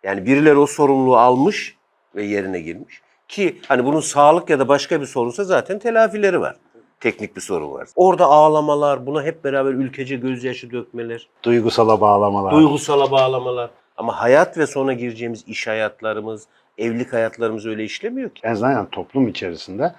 Yani 0.03 0.25
birileri 0.25 0.57
o 0.57 0.65
sorumluluğu 0.65 1.17
almış 1.17 1.77
ve 2.15 2.23
yerine 2.23 2.59
girmiş. 2.59 3.01
Ki 3.27 3.57
hani 3.67 3.85
bunun 3.85 3.99
sağlık 3.99 4.49
ya 4.49 4.59
da 4.59 4.67
başka 4.67 5.01
bir 5.01 5.05
sorunsa 5.05 5.43
zaten 5.43 5.79
telafileri 5.79 6.41
var. 6.41 6.55
Teknik 6.99 7.35
bir 7.35 7.41
sorun 7.41 7.71
var. 7.71 7.87
Orada 7.95 8.25
ağlamalar, 8.25 9.05
buna 9.05 9.23
hep 9.23 9.43
beraber 9.43 9.71
ülkece 9.71 10.15
gözyaşı 10.15 10.71
dökmeler, 10.71 11.27
Duygusala 11.43 12.01
bağlamalar. 12.01 12.51
duygusala 12.53 13.11
bağlamalar. 13.11 13.69
Ama 13.97 14.21
hayat 14.21 14.57
ve 14.57 14.67
sonra 14.67 14.93
gireceğimiz 14.93 15.43
iş 15.47 15.67
hayatlarımız, 15.67 16.47
evlilik 16.77 17.13
hayatlarımız 17.13 17.65
öyle 17.65 17.83
işlemiyor 17.83 18.29
ki. 18.29 18.41
En 18.43 18.51
azından 18.51 18.89
toplum 18.89 19.27
içerisinde 19.27 19.95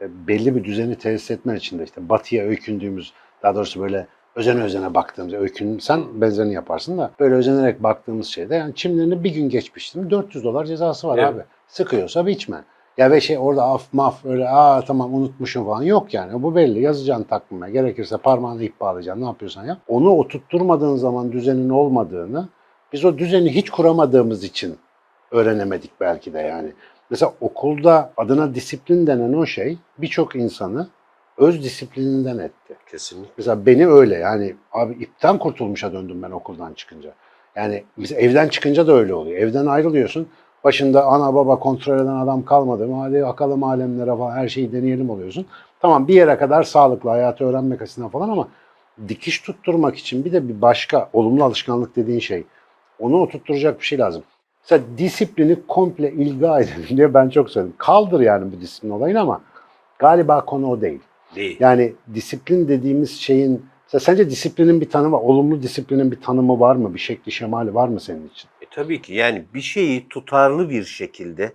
e, 0.00 0.26
belli 0.28 0.56
bir 0.56 0.64
düzeni 0.64 0.98
tesis 0.98 1.30
etmen 1.30 1.56
için 1.56 1.78
de 1.78 1.84
işte 1.84 2.08
batıya 2.08 2.44
öykündüğümüz, 2.44 3.12
daha 3.42 3.54
doğrusu 3.54 3.80
böyle 3.80 4.06
özene 4.36 4.62
özene 4.62 4.94
baktığımız, 4.94 5.34
öykün 5.34 5.78
sen 5.78 6.20
benzerini 6.20 6.54
yaparsın 6.54 6.98
da 6.98 7.10
böyle 7.20 7.34
özenerek 7.34 7.82
baktığımız 7.82 8.26
şeyde 8.26 8.54
yani 8.54 8.74
çimlerini 8.74 9.24
bir 9.24 9.34
gün 9.34 9.48
geçmiştim 9.48 10.10
400 10.10 10.44
dolar 10.44 10.64
cezası 10.64 11.08
var 11.08 11.18
Evet. 11.18 11.34
abi. 11.34 11.42
Sıkıyorsa 11.68 12.26
biçme. 12.26 12.64
Ya 12.98 13.10
ve 13.10 13.20
şey 13.20 13.38
orada 13.38 13.62
af 13.64 13.92
maf 13.92 14.24
öyle 14.24 14.48
aa 14.48 14.84
tamam 14.84 15.14
unutmuşum 15.14 15.64
falan 15.64 15.82
yok 15.82 16.14
yani. 16.14 16.42
Bu 16.42 16.56
belli. 16.56 16.80
Yazacaksın 16.80 17.24
takvime. 17.24 17.70
Gerekirse 17.70 18.16
parmağını 18.16 18.62
ip 18.62 18.80
bağlayacaksın. 18.80 19.22
Ne 19.22 19.26
yapıyorsan 19.26 19.64
yap. 19.64 19.78
Onu 19.88 20.10
oturtturmadığın 20.10 20.96
zaman 20.96 21.32
düzenin 21.32 21.70
olmadığını 21.70 22.48
biz 22.92 23.04
o 23.04 23.18
düzeni 23.18 23.54
hiç 23.54 23.70
kuramadığımız 23.70 24.44
için 24.44 24.76
öğrenemedik 25.30 25.90
belki 26.00 26.32
de 26.32 26.38
yani. 26.38 26.72
Mesela 27.10 27.32
okulda 27.40 28.12
adına 28.16 28.54
disiplin 28.54 29.06
denen 29.06 29.32
o 29.32 29.46
şey 29.46 29.78
birçok 29.98 30.36
insanı 30.36 30.88
öz 31.38 31.64
disiplininden 31.64 32.38
etti. 32.38 32.74
Kesinlikle. 32.90 33.32
Mesela 33.36 33.66
beni 33.66 33.88
öyle 33.88 34.14
yani 34.14 34.54
abi 34.72 34.94
ipten 34.94 35.38
kurtulmuşa 35.38 35.92
döndüm 35.92 36.22
ben 36.22 36.30
okuldan 36.30 36.74
çıkınca. 36.74 37.14
Yani 37.56 37.84
mesela 37.96 38.20
evden 38.20 38.48
çıkınca 38.48 38.86
da 38.86 38.92
öyle 38.92 39.14
oluyor. 39.14 39.38
Evden 39.38 39.66
ayrılıyorsun. 39.66 40.28
Başında 40.64 41.04
ana 41.04 41.34
baba 41.34 41.58
kontrol 41.58 41.94
eden 41.94 42.16
adam 42.16 42.44
kalmadı 42.44 42.88
mı? 42.88 43.00
Hadi 43.02 43.26
akalım 43.26 43.64
alemlere 43.64 44.16
falan 44.16 44.36
her 44.36 44.48
şeyi 44.48 44.72
deneyelim 44.72 45.10
oluyorsun. 45.10 45.46
Tamam 45.80 46.08
bir 46.08 46.14
yere 46.14 46.36
kadar 46.36 46.62
sağlıklı 46.62 47.10
hayatı 47.10 47.44
öğrenmek 47.44 47.82
açısından 47.82 48.10
falan 48.10 48.28
ama 48.28 48.48
dikiş 49.08 49.40
tutturmak 49.40 49.96
için 49.96 50.24
bir 50.24 50.32
de 50.32 50.48
bir 50.48 50.62
başka 50.62 51.08
olumlu 51.12 51.44
alışkanlık 51.44 51.96
dediğin 51.96 52.18
şey. 52.18 52.44
Onu 52.98 53.20
oturtturacak 53.20 53.80
bir 53.80 53.84
şey 53.84 53.98
lazım. 53.98 54.22
Mesela 54.62 54.84
disiplini 54.98 55.56
komple 55.68 56.12
ilga 56.12 56.60
edelim 56.60 56.96
diye 56.96 57.14
ben 57.14 57.28
çok 57.28 57.50
söyledim. 57.50 57.74
Kaldır 57.78 58.20
yani 58.20 58.52
bu 58.52 58.60
disiplin 58.60 58.90
olayını 58.90 59.20
ama 59.20 59.40
galiba 59.98 60.44
konu 60.44 60.70
o 60.70 60.80
değil. 60.80 61.00
Değil. 61.34 61.56
Yani 61.60 61.92
disiplin 62.14 62.68
dediğimiz 62.68 63.20
şeyin 63.20 63.66
sence 63.86 64.30
disiplinin 64.30 64.80
bir 64.80 64.90
tanımı, 64.90 65.20
olumlu 65.20 65.62
disiplinin 65.62 66.10
bir 66.10 66.20
tanımı 66.20 66.60
var 66.60 66.76
mı? 66.76 66.94
Bir 66.94 66.98
şekli 66.98 67.32
şemali 67.32 67.74
var 67.74 67.88
mı 67.88 68.00
senin 68.00 68.28
için? 68.28 68.48
E, 68.62 68.66
tabii 68.70 69.02
ki 69.02 69.14
yani 69.14 69.44
bir 69.54 69.60
şeyi 69.60 70.08
tutarlı 70.08 70.70
bir 70.70 70.84
şekilde 70.84 71.52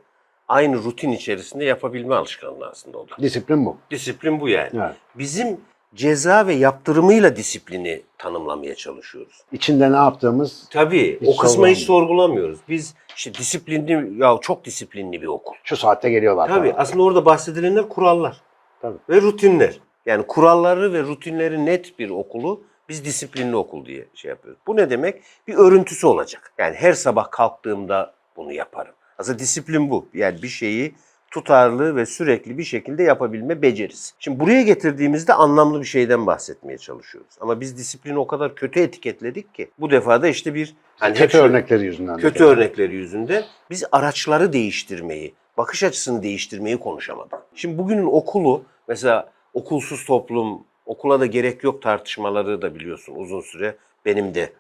aynı 0.48 0.84
rutin 0.84 1.12
içerisinde 1.12 1.66
yapabilme 1.66 2.16
alışkanlığı 2.16 2.68
aslında 2.68 2.98
o 2.98 3.10
da. 3.10 3.16
Disiplin 3.22 3.66
bu. 3.66 3.78
Disiplin 3.92 4.40
bu 4.40 4.50
yani. 4.50 4.70
Evet. 4.74 4.96
Bizim 5.16 5.58
ceza 5.96 6.48
ve 6.48 6.54
yaptırımıyla 6.54 7.36
disiplini 7.36 8.02
tanımlamaya 8.18 8.76
çalışıyoruz. 8.76 9.42
İçinde 9.52 9.92
ne 9.92 9.96
yaptığımız 9.96 10.68
Tabii 10.72 11.20
o 11.26 11.38
kısmı 11.38 11.68
hiç 11.68 11.78
sorgulamıyor. 11.80 12.08
sorgulamıyoruz. 12.08 12.60
Biz 12.70 12.96
işte 13.16 13.34
disiplinli 13.34 14.22
ya 14.24 14.38
çok 14.42 14.66
disiplinli 14.66 15.22
bir 15.22 15.28
okul. 15.28 15.54
şu 15.64 15.78
saatte 15.78 16.10
geliyorlar. 16.10 16.48
Tabii 16.48 16.72
falan. 16.72 16.82
aslında 16.82 17.04
orada 17.04 17.26
bahsedilenler 17.26 17.90
kurallar 17.90 18.42
Tabii. 18.82 18.98
ve 19.10 19.22
rutinler. 19.22 19.80
Yani 20.06 20.28
kuralları 20.28 20.94
ve 20.94 21.04
rutinleri 21.04 21.66
net 21.66 22.00
bir 22.00 22.10
okulu 22.10 22.64
biz 22.90 23.06
disiplinli 23.06 23.56
okul 23.56 23.86
diye 23.86 24.06
şey 24.14 24.30
yapıyoruz. 24.30 24.62
Bu 24.68 24.76
ne 24.76 24.90
demek? 24.90 25.22
Bir 25.48 25.56
örüntüsü 25.56 26.08
olacak. 26.08 26.54
Yani 26.58 26.76
her 26.76 26.94
sabah 26.94 27.32
kalktığımda 27.32 28.14
bunu 28.38 28.54
yaparım. 28.54 28.94
Aslında 29.18 29.40
disiplin 29.40 29.90
bu. 29.90 30.08
Yani 30.14 30.42
bir 30.42 30.48
şeyi 30.48 30.96
tutarlı 31.32 31.96
ve 31.96 32.06
sürekli 32.06 32.58
bir 32.58 32.64
şekilde 32.64 33.04
yapabilme 33.04 33.62
becerisi. 33.62 34.14
Şimdi 34.20 34.40
buraya 34.40 34.62
getirdiğimizde 34.62 35.34
anlamlı 35.34 35.80
bir 35.80 35.86
şeyden 35.86 36.28
bahsetmeye 36.28 36.78
çalışıyoruz. 36.78 37.32
Ama 37.40 37.62
biz 37.62 37.78
disiplini 37.78 38.20
o 38.20 38.28
kadar 38.28 38.56
kötü 38.56 38.80
etiketledik 38.80 39.54
ki 39.56 39.72
bu 39.80 39.92
defa 39.92 40.22
da 40.22 40.28
işte 40.28 40.54
bir 40.54 40.76
hani 40.98 41.16
kötü 41.16 41.38
örnekleri 41.38 41.86
yüzünden. 41.86 42.18
de 42.18 42.22
kötü 42.22 42.44
örnekleri 42.44 42.96
yüzünden 42.96 43.44
biz 43.70 43.84
araçları 43.92 44.54
değiştirmeyi, 44.54 45.34
bakış 45.60 45.84
açısını 45.84 46.24
değiştirmeyi 46.24 46.80
konuşamadık. 46.80 47.34
Şimdi 47.56 47.78
bugünün 47.78 48.06
okulu 48.06 48.64
mesela 48.88 49.30
okulsuz 49.54 50.06
toplum, 50.06 50.64
okula 50.86 51.20
da 51.20 51.26
gerek 51.26 51.64
yok 51.64 51.82
tartışmaları 51.82 52.62
da 52.62 52.76
biliyorsun 52.76 53.16
uzun 53.16 53.42
süre 53.42 53.76
benim 54.06 54.36
de 54.36 54.54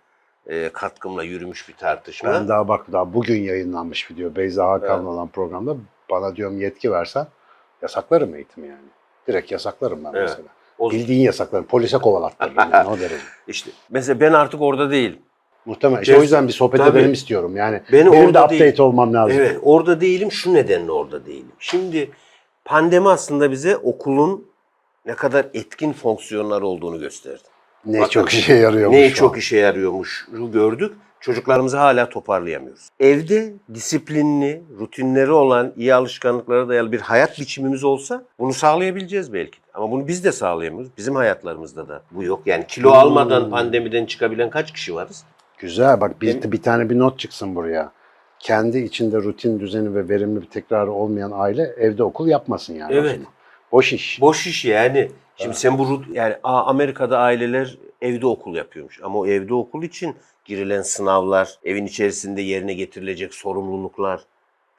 e, 0.48 0.70
katkımla 0.70 1.24
yürümüş 1.24 1.70
bir 1.70 1.74
tartışma. 1.74 2.32
Ben 2.32 2.48
daha 2.48 2.68
bak 2.68 2.91
daha 2.91 3.13
bugün 3.13 3.41
yayınlanmış 3.44 4.12
video 4.12 4.36
Beyza 4.36 4.68
Hakan'la 4.70 4.94
Evet. 4.96 5.03
olan 5.08 5.27
programda 5.27 5.75
bana 6.10 6.36
diyorum 6.36 6.62
yetki 6.62 6.91
versen 6.91 7.27
yasaklarım 7.82 8.36
eğitimi 8.36 8.68
yani. 8.68 8.88
Direkt 9.27 9.51
yasaklarım 9.51 10.03
ben 10.03 10.12
Evet. 10.13 10.29
mesela. 10.29 10.50
O- 10.77 10.91
Bildiğin 10.91 11.22
yasaklarım. 11.22 11.65
Polise 11.65 11.98
kovalattırırım 11.98 12.72
yani 12.74 12.88
o 12.89 13.00
derece. 13.00 13.24
işte 13.48 13.72
mesela 13.89 14.20
ben 14.20 14.34
artık 14.34 14.62
orada 14.62 14.91
değilim. 14.91 15.20
Muhtemelen. 15.66 16.01
İşte 16.01 16.18
o 16.18 16.22
yüzden 16.22 16.48
bir 16.48 16.54
sohbet 16.54 16.80
Tabii. 16.80 16.98
edelim 17.00 17.13
istiyorum. 17.13 17.56
Yani 17.56 17.82
Beni 17.92 18.06
benim 18.06 18.13
de 18.13 18.25
orada 18.25 18.44
update 18.46 18.60
değil. 18.60 18.80
olmam 18.80 19.13
lazım. 19.13 19.38
Evet, 19.39 19.58
orada 19.63 20.01
değilim. 20.01 20.32
Şu 20.32 20.54
nedenle 20.54 20.92
orada 20.92 21.25
değilim. 21.25 21.51
Şimdi 21.60 22.12
pandemi 22.66 23.10
aslında 23.10 23.51
bize 23.51 23.78
okulun 23.78 24.46
ne 25.06 25.13
kadar 25.13 25.46
etkin 25.54 25.94
fonksiyonlar 25.94 26.62
olduğunu 26.62 27.00
gösterdi. 27.00 27.44
Ne 27.86 28.00
Bakın, 28.00 28.10
çok 28.10 28.30
işe 28.34 28.54
yarıyormuş. 28.54 28.98
Ne 28.98 29.10
çok 29.13 29.38
işe 29.38 29.58
yarıyormuş 29.58 30.28
gördük. 30.54 30.94
Çocuklarımızı 31.22 31.78
hala 31.78 32.10
toparlayamıyoruz. 32.10 32.89
Evde 33.00 33.54
disiplinli, 33.74 34.63
rutinleri 34.80 35.32
olan, 35.32 35.74
iyi 35.78 35.94
alışkanlıklara 35.94 36.70
dayalı 36.70 36.92
bir 36.92 37.00
hayat 37.01 37.39
biçimimiz 37.39 37.84
olsa 37.84 38.24
bunu 38.39 38.54
sağlayabileceğiz 38.54 39.34
belki. 39.34 39.60
Ama 39.74 39.92
bunu 39.92 40.08
biz 40.08 40.24
de 40.24 40.32
sağlayamıyoruz. 40.32 40.92
Bizim 40.98 41.16
hayatlarımızda 41.16 41.88
da 41.88 42.01
bu 42.12 42.24
yok. 42.24 42.42
Yani 42.46 42.66
kilo 42.68 42.89
Hmm. 42.89 42.98
almadan 43.00 43.50
pandemiden 43.50 44.06
çıkabilen 44.06 44.50
kaç 44.50 44.74
kişi 44.74 44.96
varız? 44.96 45.24
Güzel 45.60 46.01
bak 46.01 46.22
bir, 46.22 46.28
Benim- 46.28 46.51
bir 46.51 46.62
tane 46.62 46.89
bir 46.89 47.00
not 47.00 47.20
çıksın 47.20 47.56
buraya. 47.56 47.92
Kendi 48.39 48.78
içinde 48.78 49.18
rutin, 49.18 49.60
düzeni 49.60 49.96
ve 49.96 50.10
verimli 50.10 50.42
bir 50.42 50.48
tekrarı 50.50 50.92
olmayan 50.92 51.32
aile 51.34 51.63
evde 51.63 52.04
okul 52.04 52.28
yapmasın 52.28 52.74
yani. 52.74 52.94
Evet. 52.94 53.12
zaman. 53.12 53.28
Boş 53.72 53.94
iş. 53.94 54.22
Boş 54.22 54.48
iş 54.48 54.66
yani. 54.66 55.12
Şimdi 55.36 55.56
sen 55.56 55.78
bu 55.78 55.84
rut- 55.84 56.13
yani 56.13 56.36
Amerika'da 56.44 57.20
aileler 57.20 57.78
evde 58.01 58.28
okul 58.28 58.56
yapıyormuş. 58.56 59.00
Ama 59.04 59.20
o 59.20 59.28
evde 59.28 59.54
okul 59.54 59.84
için 59.84 60.16
girilen 60.46 60.82
sınavlar, 60.82 61.56
evin 61.63 61.86
içerisinde 61.86 62.42
yerine 62.42 62.74
getirilecek 62.74 63.34
sorumluluklar 63.34 64.22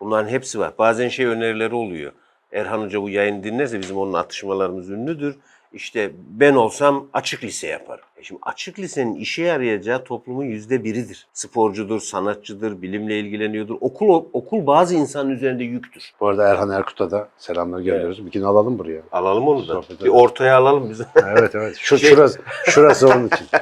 bunların 0.00 0.28
hepsi 0.28 0.58
var. 0.58 0.72
Bazen 0.78 1.08
şey 1.08 1.26
önerileri 1.26 1.74
oluyor. 1.74 2.12
Erhan 2.52 2.80
Hoca 2.82 3.02
bu 3.02 3.08
yayını 3.10 3.44
dinlerse 3.44 3.80
bizim 3.80 3.96
onun 3.96 4.12
atışmalarımız 4.12 4.90
ünlüdür. 4.90 5.36
İşte 5.72 6.10
ben 6.30 6.54
olsam 6.54 7.06
açık 7.12 7.44
lise 7.44 7.66
yaparım. 7.66 8.04
E 8.16 8.22
şimdi 8.22 8.40
açık 8.44 8.78
lisenin 8.78 9.14
işe 9.14 9.42
yarayacağı 9.42 10.04
toplumun 10.04 10.44
yüzde 10.44 10.84
biridir. 10.84 11.26
Sporcudur, 11.32 12.00
sanatçıdır, 12.00 12.82
bilimle 12.82 13.18
ilgileniyordur. 13.20 13.76
Okul 13.80 14.24
okul 14.32 14.66
bazı 14.66 14.94
insanın 14.94 15.30
üzerinde 15.30 15.64
yüktür. 15.64 16.12
Bu 16.20 16.28
arada 16.28 16.48
Erhan 16.48 16.70
Erkut'a 16.70 17.10
da 17.10 17.28
selamlar 17.38 17.78
gönderiyoruz. 17.80 18.26
Bir 18.26 18.30
gün 18.30 18.42
alalım 18.42 18.78
buraya. 18.78 19.00
Alalım 19.12 19.48
onu 19.48 19.68
da. 19.68 19.72
Sohbet 19.72 19.90
Bir 19.90 19.94
edelim. 19.96 20.12
ortaya 20.12 20.56
alalım 20.56 20.90
biz. 20.90 21.00
evet 21.16 21.54
evet. 21.54 21.76
Şu, 21.78 21.98
Şey- 21.98 22.10
şurası, 22.10 22.40
şurası 22.66 23.08
onun 23.08 23.26
için. 23.26 23.46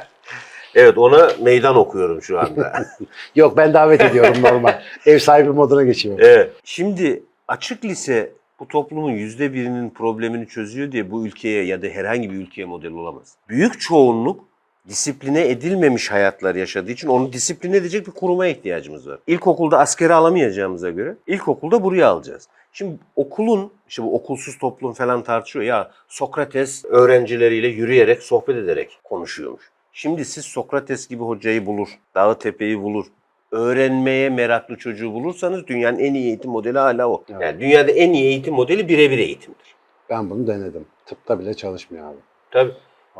Evet 0.75 0.97
ona 0.97 1.29
meydan 1.41 1.75
okuyorum 1.75 2.21
şu 2.21 2.39
anda. 2.39 2.85
Yok 3.35 3.57
ben 3.57 3.73
davet 3.73 4.01
ediyorum 4.01 4.41
normal. 4.43 4.81
Ev 5.05 5.19
sahibi 5.19 5.49
moduna 5.49 5.83
geçiyorum. 5.83 6.21
evet. 6.25 6.51
Şimdi 6.63 7.23
açık 7.47 7.85
lise 7.85 8.31
bu 8.59 8.67
toplumun 8.67 9.11
yüzde 9.11 9.53
birinin 9.53 9.89
problemini 9.89 10.47
çözüyor 10.47 10.91
diye 10.91 11.11
bu 11.11 11.25
ülkeye 11.25 11.63
ya 11.65 11.81
da 11.81 11.87
herhangi 11.87 12.31
bir 12.31 12.35
ülkeye 12.35 12.65
model 12.65 12.91
olamaz. 12.91 13.35
Büyük 13.49 13.79
çoğunluk 13.79 14.49
disipline 14.87 15.49
edilmemiş 15.49 16.11
hayatlar 16.11 16.55
yaşadığı 16.55 16.91
için 16.91 17.07
onu 17.07 17.33
disipline 17.33 17.77
edecek 17.77 18.07
bir 18.07 18.11
kuruma 18.11 18.47
ihtiyacımız 18.47 19.07
var. 19.07 19.19
İlkokulda 19.27 19.79
askere 19.79 20.13
alamayacağımıza 20.13 20.89
göre 20.89 21.15
ilkokulda 21.27 21.83
buraya 21.83 22.07
alacağız. 22.07 22.47
Şimdi 22.73 22.97
okulun, 23.15 23.71
işte 23.89 24.03
bu 24.03 24.15
okulsuz 24.15 24.57
toplum 24.57 24.93
falan 24.93 25.23
tartışıyor 25.23 25.65
ya 25.65 25.91
Sokrates 26.07 26.85
öğrencileriyle 26.85 27.67
yürüyerek, 27.67 28.23
sohbet 28.23 28.55
ederek 28.55 28.99
konuşuyormuş. 29.03 29.71
Şimdi 29.93 30.25
siz 30.25 30.45
Sokrates 30.45 31.07
gibi 31.07 31.23
hocayı 31.23 31.65
bulur, 31.65 31.87
dağı 32.15 32.39
tepeyi 32.39 32.81
bulur, 32.81 33.05
öğrenmeye 33.51 34.29
meraklı 34.29 34.77
çocuğu 34.77 35.13
bulursanız 35.13 35.67
dünyanın 35.67 35.99
en 35.99 36.13
iyi 36.13 36.25
eğitim 36.25 36.51
modeli 36.51 36.77
hala 36.79 37.09
o. 37.09 37.23
Evet. 37.29 37.41
Yani 37.41 37.59
dünyada 37.59 37.91
en 37.91 38.13
iyi 38.13 38.25
eğitim 38.25 38.53
modeli 38.53 38.89
birebir 38.89 39.17
eğitimdir. 39.17 39.75
Ben 40.09 40.29
bunu 40.29 40.47
denedim. 40.47 40.85
Tıpta 41.05 41.39
bile 41.39 41.53
çalışmıyor 41.53 42.07
abi. 42.07 42.17
Tabii. 42.51 42.71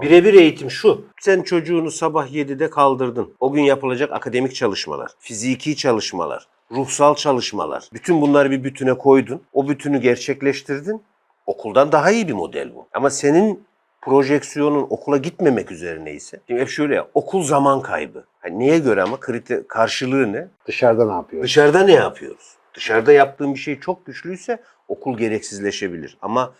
Birebir 0.01 0.33
eğitim 0.33 0.71
şu. 0.71 1.05
Sen 1.21 1.41
çocuğunu 1.41 1.91
sabah 1.91 2.27
7'de 2.27 2.69
kaldırdın. 2.69 3.33
O 3.39 3.51
gün 3.51 3.62
yapılacak 3.62 4.12
akademik 4.12 4.55
çalışmalar, 4.55 5.12
fiziki 5.19 5.75
çalışmalar, 5.75 6.48
ruhsal 6.71 7.15
çalışmalar. 7.15 7.89
Bütün 7.93 8.21
bunları 8.21 8.51
bir 8.51 8.63
bütüne 8.63 8.93
koydun. 8.93 9.41
O 9.53 9.69
bütünü 9.69 10.01
gerçekleştirdin. 10.01 11.01
Okuldan 11.45 11.91
daha 11.91 12.12
iyi 12.12 12.27
bir 12.27 12.33
model 12.33 12.75
bu. 12.75 12.88
Ama 12.93 13.09
senin 13.09 13.63
projeksiyonun 14.01 14.88
okula 14.89 15.17
gitmemek 15.17 15.71
üzerine 15.71 16.13
ise. 16.13 16.39
Şimdi 16.48 16.62
hep 16.62 16.69
şöyle 16.69 16.95
ya, 16.95 17.07
okul 17.13 17.43
zaman 17.43 17.81
kaybı. 17.81 18.24
Hani 18.39 18.60
neye 18.60 18.79
göre 18.79 19.01
ama 19.01 19.19
kriter, 19.19 19.67
karşılığı 19.67 20.34
ne? 20.34 20.48
Dışarıda 20.67 21.05
ne 21.05 21.13
yapıyor? 21.13 21.43
Dışarıda 21.43 21.79
ne 21.84 21.93
yapıyoruz? 21.93 22.53
Dışarıda 22.74 23.12
yaptığım 23.12 23.53
bir 23.53 23.60
şey 23.60 23.79
çok 23.79 24.05
güçlüyse 24.05 24.63
okul 24.88 25.17
gereksizleşebilir. 25.17 26.17
Ama 26.22 26.53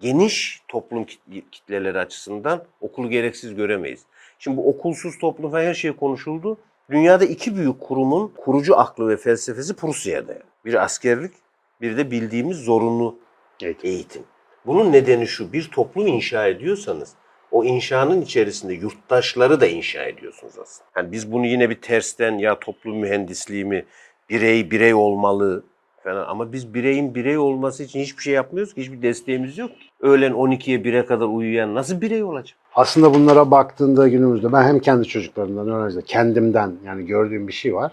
geniş 0.00 0.62
toplum 0.68 1.04
kit- 1.04 1.50
kitleleri 1.52 1.98
açısından 1.98 2.64
okulu 2.80 3.10
gereksiz 3.10 3.54
göremeyiz. 3.54 4.00
Şimdi 4.38 4.56
bu 4.56 4.68
okulsuz 4.68 5.18
toplum 5.18 5.52
her 5.52 5.74
şey 5.74 5.92
konuşuldu. 5.92 6.58
Dünyada 6.90 7.24
iki 7.24 7.56
büyük 7.56 7.80
kurumun 7.80 8.32
kurucu 8.36 8.78
aklı 8.78 9.08
ve 9.08 9.16
felsefesi 9.16 9.76
Prusya'da. 9.76 10.32
yani. 10.32 10.42
Bir 10.64 10.84
askerlik, 10.84 11.32
bir 11.80 11.96
de 11.96 12.10
bildiğimiz 12.10 12.56
zorunlu 12.56 13.18
Eğitim. 13.62 13.90
eğitim. 13.90 14.22
Bunun 14.66 14.92
nedeni 14.92 15.26
şu, 15.26 15.52
bir 15.52 15.70
toplum 15.70 16.06
inşa 16.06 16.46
ediyorsanız 16.46 17.12
o 17.56 17.64
inşanın 17.64 18.22
içerisinde 18.22 18.74
yurttaşları 18.74 19.60
da 19.60 19.66
inşa 19.66 20.02
ediyorsunuz 20.04 20.54
aslında. 20.62 20.90
Yani 20.96 21.12
biz 21.12 21.32
bunu 21.32 21.46
yine 21.46 21.70
bir 21.70 21.80
tersten 21.80 22.38
ya 22.38 22.58
toplum 22.58 22.96
mühendisliği 22.98 23.64
mi, 23.64 23.84
birey 24.30 24.70
birey 24.70 24.94
olmalı 24.94 25.64
falan 26.04 26.26
ama 26.28 26.52
biz 26.52 26.74
bireyin 26.74 27.14
birey 27.14 27.38
olması 27.38 27.82
için 27.82 28.00
hiçbir 28.00 28.22
şey 28.22 28.34
yapmıyoruz 28.34 28.74
ki, 28.74 28.80
hiçbir 28.80 29.02
desteğimiz 29.02 29.58
yok. 29.58 29.70
ki. 29.70 29.86
Öğlen 30.00 30.32
12'ye 30.32 30.78
1'e 30.78 31.06
kadar 31.06 31.26
uyuyan 31.26 31.74
nasıl 31.74 32.00
birey 32.00 32.22
olacak? 32.24 32.58
Aslında 32.74 33.14
bunlara 33.14 33.50
baktığında 33.50 34.08
günümüzde 34.08 34.52
ben 34.52 34.62
hem 34.62 34.78
kendi 34.80 35.08
çocuklarımdan, 35.08 35.68
öğrenciler, 35.68 36.04
kendimden 36.04 36.72
yani 36.84 37.06
gördüğüm 37.06 37.48
bir 37.48 37.52
şey 37.52 37.74
var. 37.74 37.92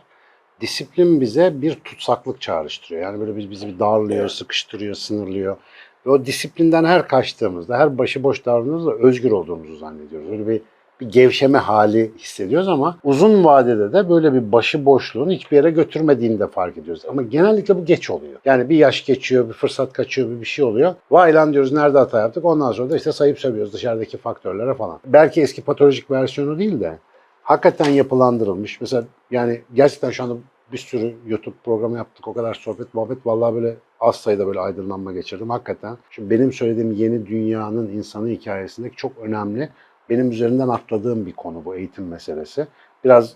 Disiplin 0.61 1.21
bize 1.21 1.61
bir 1.61 1.75
tutsaklık 1.75 2.41
çağrıştırıyor. 2.41 3.01
Yani 3.01 3.19
böyle 3.19 3.37
biz 3.37 3.51
bizi 3.51 3.67
bir 3.67 3.79
darlıyor, 3.79 4.21
Evet. 4.21 4.31
sıkıştırıyor, 4.31 4.95
sınırlıyor. 4.95 5.57
Ve 6.05 6.09
o 6.09 6.25
disiplinden 6.25 6.85
her 6.85 7.07
kaçtığımızda, 7.07 7.77
her 7.77 7.97
başıboş 7.97 8.45
davrandığımızda 8.45 8.93
özgür 8.93 9.31
olduğumuzu 9.31 9.75
zannediyoruz. 9.75 10.29
Öyle 10.29 10.47
bir 10.47 10.61
bir 11.01 11.09
gevşeme 11.09 11.57
hali 11.57 12.11
hissediyoruz 12.17 12.67
ama 12.67 12.97
uzun 13.03 13.43
vadede 13.43 13.93
de 13.93 14.09
böyle 14.09 14.33
bir 14.33 14.51
başıboşluğun 14.51 15.29
hiçbir 15.29 15.55
yere 15.55 15.71
götürmediğini 15.71 16.39
de 16.39 16.47
fark 16.47 16.77
ediyoruz. 16.77 17.03
Ama 17.09 17.21
genellikle 17.21 17.77
bu 17.77 17.85
geç 17.85 18.09
oluyor. 18.09 18.39
Yani 18.45 18.69
bir 18.69 18.77
yaş 18.77 19.05
geçiyor, 19.05 19.47
bir 19.47 19.53
fırsat 19.53 19.93
kaçıyor, 19.93 20.29
bir 20.29 20.41
bir 20.41 20.45
şey 20.45 20.65
oluyor. 20.65 20.95
Vay 21.11 21.33
lan 21.33 21.53
diyoruz 21.53 21.71
nerede 21.71 21.97
hata 21.97 22.19
yaptık? 22.19 22.45
Ondan 22.45 22.71
sonra 22.71 22.89
da 22.89 22.97
işte 22.97 23.11
sayıp 23.11 23.39
sövüyoruz 23.39 23.73
dışarıdaki 23.73 24.17
faktörlere 24.17 24.73
falan. 24.73 24.99
Belki 25.05 25.41
eski 25.41 25.61
patolojik 25.61 26.11
versiyonu 26.11 26.59
değil 26.59 26.79
de 26.79 26.97
hakikaten 27.43 27.91
yapılandırılmış. 27.91 28.81
Mesela 28.81 29.03
yani 29.31 29.61
gerçekten 29.73 30.09
şu 30.09 30.23
anda 30.23 30.35
bir 30.73 30.77
sürü 30.77 31.15
YouTube 31.25 31.55
programı 31.63 31.97
yaptık. 31.97 32.27
O 32.27 32.33
kadar 32.33 32.53
sohbet 32.53 32.93
muhabbet. 32.93 33.25
Vallahi 33.25 33.55
böyle 33.55 33.75
az 33.99 34.15
sayıda 34.15 34.47
böyle 34.47 34.59
aydınlanma 34.59 35.11
geçirdim. 35.11 35.49
Hakikaten. 35.49 35.97
Şimdi 36.09 36.29
benim 36.29 36.53
söylediğim 36.53 36.91
yeni 36.91 37.25
dünyanın 37.25 37.87
insanı 37.89 38.29
hikayesindeki 38.29 38.95
çok 38.95 39.17
önemli. 39.17 39.69
Benim 40.09 40.31
üzerinden 40.31 40.67
atladığım 40.67 41.25
bir 41.25 41.33
konu 41.33 41.65
bu 41.65 41.75
eğitim 41.75 42.07
meselesi. 42.07 42.67
Biraz 43.03 43.35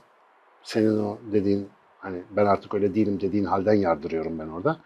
senin 0.64 1.04
o 1.04 1.18
dediğin 1.32 1.70
hani 2.00 2.22
ben 2.32 2.46
artık 2.46 2.74
öyle 2.74 2.96
değilim 2.96 3.22
dediğin 3.22 3.46
halden 3.46 3.74
yardırıyorum 3.74 4.40
ben 4.40 4.48
orada. 4.48 4.78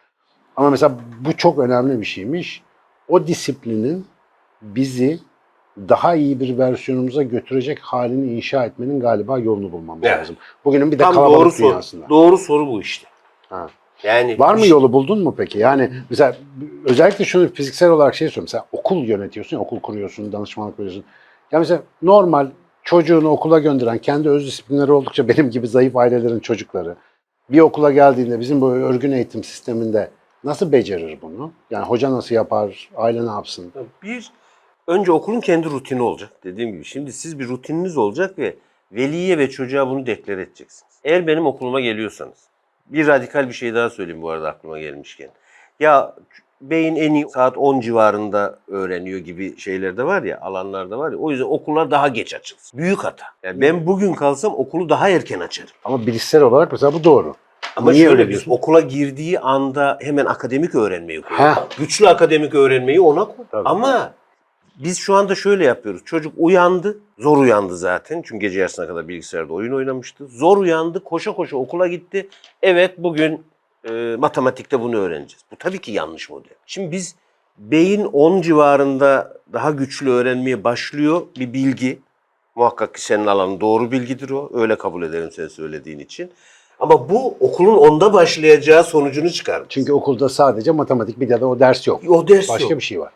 Ama 0.56 0.70
mesela 0.70 1.00
bu 1.26 1.38
çok 1.38 1.60
önemli 1.60 2.00
bir 2.00 2.06
şeymiş. 2.06 2.64
O 3.08 3.28
disiplinin 3.28 4.06
bizi 4.62 5.20
daha 5.90 6.16
iyi 6.16 6.40
bir 6.40 6.58
versiyonumuza 6.58 7.24
götürecek 7.24 7.80
halini 7.80 8.34
inşa 8.34 8.66
etmenin 8.66 9.00
galiba 9.00 9.40
yolunu 9.40 9.72
bulmamız 9.72 10.04
Evet. 10.04 10.20
lazım. 10.20 10.36
Bugünün 10.66 10.92
bir 10.92 11.00
de 11.00 11.04
Tam 11.04 11.14
kalabalık 11.14 11.40
doğru 11.40 11.52
soru. 11.52 11.68
dünyasında. 11.70 12.10
Doğru 12.10 12.38
soru 12.38 12.68
bu 12.68 12.82
işte. 12.82 13.08
Ha. 13.50 13.68
Yani 14.04 14.40
Var 14.40 14.56
mı 14.56 14.62
bir- 14.62 14.68
yolu 14.68 14.94
buldun 14.94 15.24
mu 15.24 15.34
peki? 15.38 15.60
Yani 15.60 15.92
mesela 16.10 16.36
özellikle 16.86 17.26
şunu 17.26 17.54
fiziksel 17.54 17.90
olarak 17.90 18.16
şey 18.16 18.28
söylüyorum. 18.28 18.44
Mesela 18.54 18.66
okul 18.72 19.04
yönetiyorsun, 19.04 19.58
ya, 19.58 19.62
okul 19.62 19.80
kuruyorsun, 19.80 20.32
danışmanlık 20.32 20.80
veriyorsun. 20.80 21.04
Ya 21.52 21.60
mesela 21.60 21.82
normal 22.02 22.48
çocuğunu 22.84 23.30
okula 23.30 23.60
gönderen, 23.60 23.98
kendi 23.98 24.30
öz 24.30 24.48
disiplinleri 24.48 24.92
oldukça 24.92 25.28
benim 25.28 25.50
gibi 25.50 25.68
zayıf 25.68 25.96
ailelerin 25.96 26.40
çocukları 26.40 26.96
bir 27.50 27.60
okula 27.60 27.92
geldiğinde 27.92 28.40
bizim 28.40 28.62
bu 28.62 28.70
örgün 28.72 29.12
eğitim 29.12 29.44
sisteminde 29.44 30.10
nasıl 30.44 30.72
becerir 30.72 31.18
bunu? 31.22 31.52
Yani 31.72 31.86
hoca 31.86 32.12
nasıl 32.12 32.36
yapar, 32.36 32.90
aile 32.96 33.26
ne 33.26 33.30
yapsın? 33.32 33.72
Bir, 34.04 34.32
önce 34.88 35.12
okulun 35.12 35.40
kendi 35.40 35.68
rutini 35.70 36.02
olacak 36.02 36.30
dediğim 36.44 36.72
gibi. 36.72 36.86
Şimdi 36.86 37.14
siz 37.14 37.40
bir 37.40 37.48
rutininiz 37.48 37.98
olacak 37.98 38.40
ve 38.40 38.56
veliye 38.92 39.38
ve 39.38 39.50
çocuğa 39.50 39.90
bunu 39.90 40.06
deklar 40.06 40.38
edeceksiniz. 40.38 40.94
Eğer 41.04 41.28
benim 41.28 41.46
okuluma 41.46 41.82
geliyorsanız, 41.82 42.38
bir 42.86 43.08
radikal 43.08 43.48
bir 43.48 43.54
şey 43.54 43.74
daha 43.74 43.90
söyleyeyim 43.90 44.22
bu 44.22 44.30
arada 44.30 44.50
aklıma 44.50 44.80
gelmişken. 44.80 45.30
Ya 45.80 46.16
beyin 46.62 46.96
en 46.96 47.14
iyi 47.14 47.30
saat 47.30 47.58
10 47.58 47.80
civarında 47.80 48.60
öğreniyor 48.68 49.20
gibi 49.20 49.58
şeyler 49.60 49.98
de 49.98 50.04
var 50.04 50.24
ya, 50.24 50.40
alanlarda 50.42 50.98
var 50.98 51.12
ya. 51.12 51.18
O 51.18 51.32
yüzden 51.32 51.46
okullar 51.46 51.92
daha 51.92 52.08
geç 52.08 52.34
açılsın. 52.34 52.80
Büyük 52.80 53.04
hata. 53.04 53.26
Yani 53.44 53.62
ben 53.62 53.86
bugün 53.88 54.14
kalsam 54.14 54.54
okulu 54.56 54.90
daha 54.90 55.10
erken 55.10 55.40
açarım. 55.40 55.72
Ama 55.84 56.08
bilişsel 56.08 56.42
olarak 56.42 56.72
mesela 56.72 56.94
bu 56.94 57.04
doğru. 57.04 57.36
Ama 57.76 57.92
Niye 57.92 58.06
şöyle 58.06 58.20
öyle 58.22 58.30
diyorsun? 58.30 58.52
okula 58.52 58.80
girdiği 58.80 59.40
anda 59.40 59.98
hemen 60.02 60.26
akademik 60.26 60.76
öğrenmeyi. 60.76 61.22
Heh. 61.26 61.56
Güçlü 61.78 62.08
akademik 62.10 62.56
öğrenmeyi 62.56 63.02
ona 63.02 63.26
koy. 63.26 63.46
Tabii. 63.52 63.70
Ama 63.70 64.14
biz 64.84 64.98
şu 64.98 65.14
anda 65.16 65.36
şöyle 65.36 65.66
yapıyoruz. 65.66 66.02
Çocuk 66.06 66.34
uyandı. 66.38 67.00
Zor 67.20 67.38
uyandı 67.38 67.78
zaten. 67.78 68.22
Çünkü 68.26 68.40
gece 68.40 68.60
yarısına 68.60 68.88
kadar 68.88 69.08
bilgisayarda 69.08 69.54
oyun 69.54 69.74
oynamıştı. 69.74 70.28
Zor 70.28 70.58
uyandı. 70.58 71.04
Koşa 71.04 71.36
koşa 71.36 71.58
okula 71.58 71.88
gitti. 71.88 72.30
Evet 72.62 72.98
bugün 72.98 73.44
e, 73.90 74.16
matematikte 74.20 74.80
bunu 74.80 74.98
öğreneceğiz. 74.98 75.44
Bu 75.52 75.56
tabii 75.56 75.80
ki 75.80 75.92
yanlış 75.92 76.30
model. 76.30 76.54
Şimdi 76.66 76.92
biz 76.92 77.16
beyin 77.58 78.06
10 78.06 78.42
civarında 78.42 79.38
daha 79.54 79.72
güçlü 79.72 80.10
öğrenmeye 80.10 80.64
başlıyor 80.64 81.22
bir 81.40 81.54
bilgi. 81.54 82.00
Muhakkak 82.56 82.94
ki 82.96 83.02
senin 83.02 83.28
alanın 83.28 83.62
doğru 83.62 83.92
bilgidir 83.92 84.30
o. 84.30 84.50
Öyle 84.54 84.78
kabul 84.78 85.04
ederim 85.04 85.32
sen 85.32 85.48
söylediğin 85.48 86.00
için. 86.00 86.32
Ama 86.80 87.10
bu 87.10 87.38
okulun 87.40 87.78
onda 87.78 88.14
başlayacağı 88.14 88.84
sonucunu 88.84 89.30
çıkarmış. 89.30 89.70
Çünkü 89.70 89.94
okulda 89.94 90.30
sadece 90.30 90.72
matematik 90.72 91.20
bir 91.20 91.30
de 91.30 91.46
o 91.46 91.60
ders 91.60 91.88
yok. 91.88 92.02
o 92.10 92.28
ders 92.28 92.50
Başka 92.50 92.64
yok. 92.64 92.78
bir 92.78 92.84
şey 92.84 93.00
var. 93.00 93.12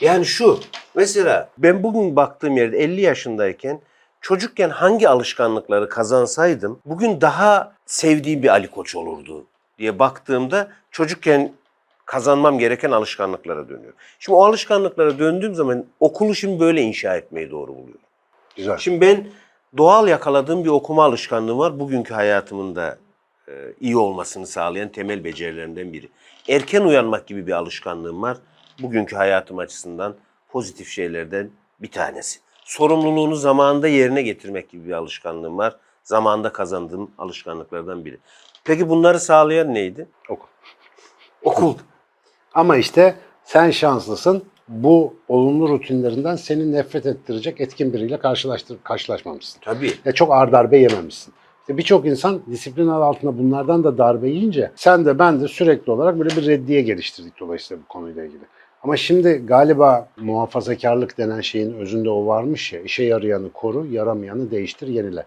Yani 0.00 0.26
şu, 0.26 0.60
mesela 0.94 1.48
ben 1.58 1.82
bugün 1.82 2.16
baktığım 2.16 2.56
yerde 2.56 2.78
50 2.78 3.00
yaşındayken 3.00 3.80
çocukken 4.20 4.70
hangi 4.70 5.08
alışkanlıkları 5.08 5.88
kazansaydım 5.88 6.78
bugün 6.84 7.20
daha 7.20 7.72
sevdiğim 7.86 8.42
bir 8.42 8.48
Ali 8.48 8.70
Koç 8.70 8.94
olurdu 8.94 9.46
diye 9.78 9.98
baktığımda 9.98 10.68
çocukken 10.90 11.52
kazanmam 12.06 12.58
gereken 12.58 12.90
alışkanlıklara 12.90 13.68
dönüyorum. 13.68 13.98
Şimdi 14.18 14.36
o 14.36 14.44
alışkanlıklara 14.44 15.18
döndüğüm 15.18 15.54
zaman 15.54 15.84
okulu 16.00 16.34
şimdi 16.34 16.60
böyle 16.60 16.82
inşa 16.82 17.16
etmeyi 17.16 17.50
doğru 17.50 17.68
buluyorum. 17.68 18.00
Güzel. 18.56 18.78
Şimdi 18.78 19.00
ben 19.00 19.26
doğal 19.76 20.08
yakaladığım 20.08 20.64
bir 20.64 20.70
okuma 20.70 21.04
alışkanlığı 21.04 21.58
var. 21.58 21.80
Bugünkü 21.80 22.14
hayatımın 22.14 22.76
da 22.76 22.98
e, 23.48 23.52
iyi 23.80 23.96
olmasını 23.96 24.46
sağlayan 24.46 24.88
temel 24.88 25.24
becerilerimden 25.24 25.92
biri. 25.92 26.08
Erken 26.48 26.82
uyanmak 26.82 27.26
gibi 27.26 27.46
bir 27.46 27.52
alışkanlığım 27.52 28.22
var. 28.22 28.36
Bugünkü 28.82 29.16
hayatım 29.16 29.58
açısından 29.58 30.16
pozitif 30.48 30.88
şeylerden 30.88 31.50
bir 31.82 31.90
tanesi. 31.90 32.40
Sorumluluğunu 32.64 33.34
zamanında 33.34 33.88
yerine 33.88 34.22
getirmek 34.22 34.70
gibi 34.70 34.86
bir 34.86 34.92
alışkanlığım 34.92 35.58
var. 35.58 35.76
Zamanında 36.02 36.52
kazandığım 36.52 37.10
alışkanlıklardan 37.18 38.04
biri. 38.04 38.18
Peki 38.64 38.88
bunları 38.88 39.20
sağlayan 39.20 39.74
neydi? 39.74 40.08
Okul. 40.28 40.46
Okul. 41.42 41.74
Ama 42.54 42.76
işte 42.76 43.14
sen 43.44 43.70
şanslısın. 43.70 44.44
Bu 44.68 45.14
olumlu 45.28 45.68
rutinlerinden 45.68 46.36
seni 46.36 46.72
nefret 46.72 47.06
ettirecek 47.06 47.60
etkin 47.60 47.92
biriyle 47.92 48.18
karşılaştır, 48.18 48.78
karşılaşmamışsın. 48.84 49.60
Tabii. 49.60 49.92
Ya 50.04 50.12
çok 50.12 50.32
ağır 50.32 50.52
darbe 50.52 50.78
yememişsin. 50.78 51.34
İşte 51.60 51.76
birçok 51.76 52.06
insan 52.06 52.42
disiplin 52.50 52.88
adı 52.88 53.04
altında 53.04 53.38
bunlardan 53.38 53.84
da 53.84 53.98
darbe 53.98 54.28
yiyince 54.28 54.70
sen 54.76 55.04
de 55.04 55.18
ben 55.18 55.40
de 55.40 55.48
sürekli 55.48 55.92
olarak 55.92 56.18
böyle 56.18 56.36
bir 56.36 56.46
reddiye 56.46 56.82
geliştirdik 56.82 57.40
dolayısıyla 57.40 57.82
bu 57.82 57.88
konuyla 57.88 58.24
ilgili. 58.24 58.42
Ama 58.82 58.96
şimdi 58.96 59.42
galiba 59.46 60.08
muhafazakarlık 60.16 61.18
denen 61.18 61.40
şeyin 61.40 61.74
özünde 61.74 62.10
o 62.10 62.26
varmış 62.26 62.72
ya, 62.72 62.80
işe 62.80 63.04
yarayanı 63.04 63.52
koru, 63.52 63.86
yaramayanı 63.86 64.50
değiştir, 64.50 64.86
yenile. 64.86 65.26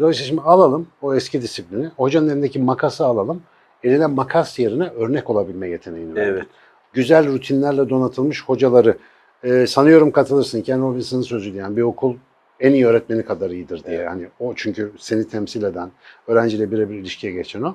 Dolayısıyla 0.00 0.28
şimdi 0.28 0.42
alalım 0.42 0.88
o 1.02 1.14
eski 1.14 1.42
disiplini, 1.42 1.86
hocanın 1.96 2.28
elindeki 2.28 2.58
makası 2.58 3.06
alalım, 3.06 3.42
eline 3.84 4.06
makas 4.06 4.58
yerine 4.58 4.88
örnek 4.88 5.30
olabilme 5.30 5.68
yeteneğini 5.68 6.14
verelim 6.14 6.34
Evet. 6.34 6.46
güzel 6.92 7.32
rutinlerle 7.32 7.88
donatılmış 7.88 8.44
hocaları 8.44 8.96
e, 9.44 9.66
sanıyorum 9.66 10.10
katılırsın. 10.10 10.62
Ken 10.62 10.82
Robinson'ın 10.82 11.22
sözüydü 11.22 11.56
yani 11.56 11.76
bir 11.76 11.82
okul 11.82 12.14
en 12.60 12.72
iyi 12.72 12.86
öğretmeni 12.86 13.24
kadar 13.24 13.50
iyidir 13.50 13.84
diye. 13.84 13.96
Evet. 13.96 14.06
Yani 14.06 14.28
o 14.40 14.52
çünkü 14.56 14.92
seni 14.98 15.28
temsil 15.28 15.62
eden, 15.62 15.90
öğrenciyle 16.26 16.70
birebir 16.70 16.94
ilişkiye 16.94 17.32
geçen 17.32 17.62
o. 17.62 17.74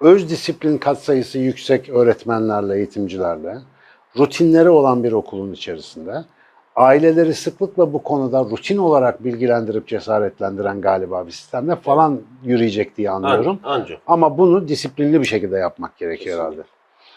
Öz 0.00 0.30
disiplin 0.30 0.78
katsayısı 0.78 1.38
yüksek 1.38 1.88
öğretmenlerle, 1.88 2.76
eğitimcilerle, 2.76 3.56
rutinleri 4.18 4.68
olan 4.70 5.04
bir 5.04 5.12
okulun 5.12 5.52
içerisinde 5.52 6.24
aileleri 6.76 7.34
sıklıkla 7.34 7.92
bu 7.92 8.02
konuda 8.02 8.44
rutin 8.44 8.76
olarak 8.76 9.24
bilgilendirip 9.24 9.88
cesaretlendiren 9.88 10.80
galiba 10.80 11.26
bir 11.26 11.32
sistemle 11.32 11.76
falan 11.76 12.20
yürüyecek 12.44 12.96
diye 12.96 13.10
anlıyorum. 13.10 13.60
An- 13.64 13.80
Ancak. 13.80 13.98
Ama 14.06 14.38
bunu 14.38 14.68
disiplinli 14.68 15.20
bir 15.20 15.26
şekilde 15.26 15.56
yapmak 15.56 15.98
gerekiyor 15.98 16.36
Kesinlikle. 16.38 16.62
herhalde. 16.62 16.68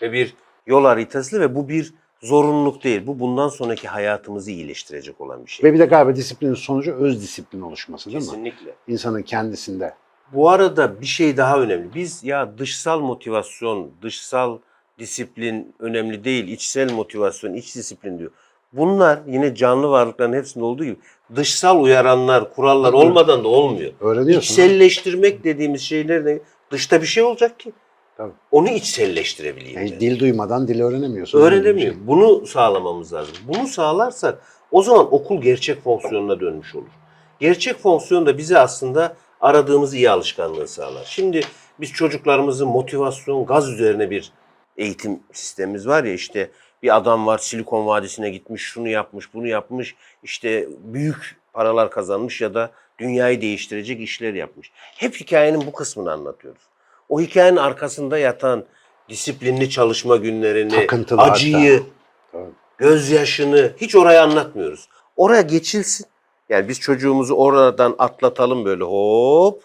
Ve 0.01 0.11
bir 0.13 0.33
yol 0.67 0.83
haritası 0.85 1.39
ve 1.41 1.55
bu 1.55 1.69
bir 1.69 1.93
zorunluluk 2.21 2.83
değil. 2.83 3.07
Bu 3.07 3.19
bundan 3.19 3.47
sonraki 3.49 3.87
hayatımızı 3.87 4.51
iyileştirecek 4.51 5.21
olan 5.21 5.45
bir 5.45 5.51
şey. 5.51 5.63
Ve 5.69 5.73
bir 5.73 5.79
de 5.79 5.85
galiba 5.85 6.15
disiplinin 6.15 6.53
sonucu 6.53 6.93
öz 6.93 7.21
disiplin 7.21 7.61
oluşması 7.61 8.05
değil 8.05 8.17
mi? 8.23 8.29
Kesinlikle. 8.29 8.71
İnsanın 8.87 9.21
kendisinde. 9.21 9.93
Bu 10.33 10.49
arada 10.49 11.01
bir 11.01 11.05
şey 11.05 11.37
daha 11.37 11.59
önemli. 11.59 11.93
Biz 11.95 12.23
ya 12.23 12.57
dışsal 12.57 12.99
motivasyon, 12.99 13.91
dışsal 14.01 14.57
disiplin 14.99 15.75
önemli 15.79 16.23
değil, 16.23 16.47
içsel 16.47 16.91
motivasyon, 16.91 17.53
iç 17.53 17.75
disiplin 17.75 18.19
diyor. 18.19 18.31
Bunlar 18.73 19.19
yine 19.27 19.55
canlı 19.55 19.89
varlıkların 19.89 20.33
hepsinde 20.33 20.65
olduğu 20.65 20.83
gibi 20.83 20.97
dışsal 21.35 21.83
uyaranlar, 21.83 22.53
kurallar 22.53 22.93
olmadan 22.93 23.43
da 23.43 23.47
olmuyor. 23.47 23.91
Öğreniyorsun. 23.99 24.39
İçselleştirmek 24.53 25.43
dediğimiz 25.43 25.81
şeyler 25.81 26.25
de 26.25 26.41
dışta 26.71 27.01
bir 27.01 27.07
şey 27.07 27.23
olacak 27.23 27.59
ki. 27.59 27.71
Tabii. 28.17 28.33
Onu 28.51 28.69
içselleştirebileyim. 28.69 29.79
Yani 29.79 29.91
ben. 29.91 29.99
dil 29.99 30.19
duymadan 30.19 30.67
dil 30.67 30.81
öğrenemiyorsun. 30.81 31.39
Öğrenemiyor. 31.39 31.75
Öyle 31.75 32.01
bir 32.01 32.07
Bunu 32.07 32.45
sağlamamız 32.45 33.13
lazım. 33.13 33.33
Bunu 33.47 33.67
sağlarsak 33.67 34.41
o 34.71 34.83
zaman 34.83 35.13
okul 35.13 35.41
gerçek 35.41 35.83
fonksiyonuna 35.83 36.39
dönmüş 36.39 36.75
olur. 36.75 36.91
Gerçek 37.39 37.77
fonksiyon 37.77 38.25
da 38.25 38.37
bize 38.37 38.59
aslında 38.59 39.15
aradığımız 39.41 39.93
iyi 39.93 40.09
alışkanlığı 40.09 40.67
sağlar. 40.67 41.03
Şimdi 41.05 41.41
biz 41.79 41.91
çocuklarımızın 41.91 42.67
motivasyon, 42.67 43.45
gaz 43.45 43.69
üzerine 43.69 44.09
bir 44.09 44.31
eğitim 44.77 45.19
sistemimiz 45.31 45.87
var 45.87 46.03
ya 46.03 46.13
işte 46.13 46.49
bir 46.83 46.95
adam 46.95 47.27
var 47.27 47.37
Silikon 47.37 47.85
Vadisi'ne 47.87 48.29
gitmiş, 48.29 48.61
şunu 48.61 48.87
yapmış, 48.87 49.33
bunu 49.33 49.47
yapmış, 49.47 49.95
işte 50.23 50.67
büyük 50.83 51.37
paralar 51.53 51.91
kazanmış 51.91 52.41
ya 52.41 52.53
da 52.53 52.71
dünyayı 52.99 53.41
değiştirecek 53.41 54.01
işler 54.01 54.33
yapmış. 54.33 54.71
Hep 54.75 55.15
hikayenin 55.15 55.65
bu 55.65 55.73
kısmını 55.73 56.11
anlatıyoruz. 56.11 56.61
O 57.09 57.21
hikayenin 57.21 57.57
arkasında 57.57 58.17
yatan 58.17 58.65
disiplinli 59.09 59.69
çalışma 59.69 60.15
günlerini, 60.15 60.75
Takıntılı 60.75 61.21
acıyı, 61.21 61.83
hatta. 62.31 62.45
Gözyaşını 62.77 63.73
hiç 63.77 63.95
oraya 63.95 64.23
anlatmıyoruz. 64.23 64.89
Oraya 65.17 65.41
geçilsin. 65.41 66.05
Yani 66.49 66.67
biz 66.69 66.79
çocuğumuzu 66.79 67.35
oradan 67.35 67.95
atlatalım 67.99 68.65
böyle 68.65 68.83
hop. 68.83 69.63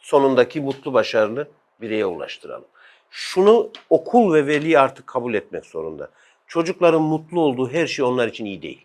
Sonundaki 0.00 0.60
mutlu 0.60 0.92
başarılı 0.92 1.48
bireye 1.80 2.06
ulaştıralım. 2.06 2.64
Şunu 3.10 3.70
okul 3.90 4.34
ve 4.34 4.46
veli 4.46 4.78
artık 4.78 5.06
kabul 5.06 5.34
etmek 5.34 5.66
zorunda. 5.66 6.10
Çocukların 6.46 7.02
mutlu 7.02 7.40
olduğu 7.40 7.70
her 7.72 7.86
şey 7.86 8.04
onlar 8.04 8.28
için 8.28 8.44
iyi 8.44 8.62
değil. 8.62 8.84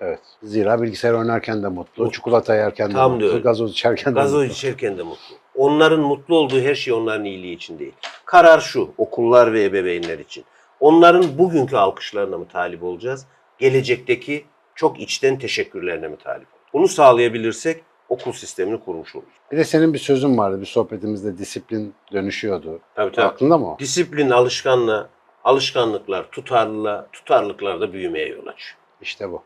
Evet. 0.00 0.20
Zira 0.42 0.82
bilgisayar 0.82 1.12
oynarken 1.14 1.62
de 1.62 1.68
mutlu, 1.68 2.02
Mutlu. 2.04 2.14
çikolata 2.14 2.54
yerken 2.54 2.88
de 2.90 2.92
Tam 2.94 3.12
mutlu, 3.12 3.26
öyle. 3.26 3.38
gazoz 3.38 3.72
içerken 3.72 4.14
de 4.14 4.20
Gazoz 4.20 4.40
mutlu. 4.42 4.52
içerken 4.52 4.98
de 4.98 5.02
mutlu. 5.02 5.36
Onların 5.54 6.00
mutlu 6.00 6.36
olduğu 6.36 6.60
her 6.60 6.74
şey 6.74 6.92
onların 6.94 7.24
iyiliği 7.24 7.54
için 7.56 7.78
değil. 7.78 7.92
Karar 8.24 8.60
şu, 8.60 8.90
okullar 8.98 9.52
ve 9.52 9.64
ebeveynler 9.64 10.18
için. 10.18 10.44
Onların 10.80 11.38
bugünkü 11.38 11.76
alkışlarına 11.76 12.38
mı 12.38 12.48
talip 12.48 12.82
olacağız? 12.82 13.26
Gelecekteki 13.58 14.44
çok 14.74 15.00
içten 15.00 15.38
teşekkürlerine 15.38 16.08
mi 16.08 16.16
talip 16.16 16.46
olacağız? 16.48 16.72
Bunu 16.72 16.88
sağlayabilirsek 16.88 17.82
okul 18.08 18.32
sistemini 18.32 18.80
kurmuş 18.80 19.16
oluruz. 19.16 19.32
Bir 19.52 19.56
de 19.56 19.64
senin 19.64 19.94
bir 19.94 19.98
sözün 19.98 20.38
vardı 20.38 20.60
bir 20.60 20.66
sohbetimizde 20.66 21.38
disiplin 21.38 21.94
dönüşüyordu. 22.12 22.80
Tabii 22.94 23.12
tabii. 23.12 23.26
Aklında 23.26 23.58
mı 23.58 23.72
o? 23.72 23.78
Disiplin 23.78 24.30
alışkanlığa, 24.30 25.08
alışkanlıklar 25.44 26.30
tutarlılığa, 26.30 27.06
tutarlılıklar 27.12 27.80
da 27.80 27.92
büyümeye 27.92 28.28
yol 28.28 28.46
açıyor. 28.46 28.76
İşte 29.02 29.30
bu. 29.30 29.42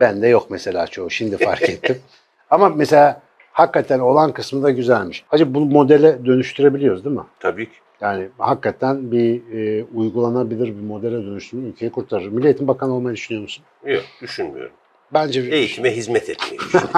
Bende 0.00 0.28
yok 0.28 0.46
mesela 0.50 0.86
çoğu. 0.86 1.10
Şimdi 1.10 1.36
fark 1.36 1.62
ettim. 1.62 1.98
Ama 2.50 2.68
mesela 2.68 3.22
hakikaten 3.52 3.98
olan 3.98 4.32
kısmı 4.32 4.62
da 4.62 4.70
güzelmiş. 4.70 5.24
Hacı 5.28 5.54
bu 5.54 5.60
modele 5.60 6.26
dönüştürebiliyoruz 6.26 7.04
değil 7.04 7.16
mi? 7.16 7.22
Tabii 7.40 7.66
ki. 7.66 7.76
Yani 8.00 8.28
hakikaten 8.38 9.12
bir 9.12 9.52
e, 9.52 9.84
uygulanabilir 9.94 10.66
bir 10.66 10.82
modele 10.82 11.26
dönüştürmek 11.26 11.74
ülkeyi 11.74 11.92
kurtarır. 11.92 12.26
Milli 12.28 12.46
Eğitim 12.46 12.68
Bakanı 12.68 12.94
olmayı 12.94 13.16
düşünüyor 13.16 13.42
musun? 13.42 13.64
Yok 13.84 14.02
düşünmüyorum. 14.22 14.72
Bence 15.14 15.44
bir 15.44 15.52
Eğitime 15.52 15.96
hizmet 15.96 16.28
etmeyi 16.30 16.58
düşünüyorum. 16.58 16.90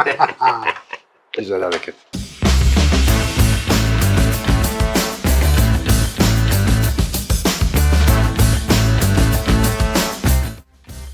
güzel 1.33 1.62
hareket. 1.62 1.94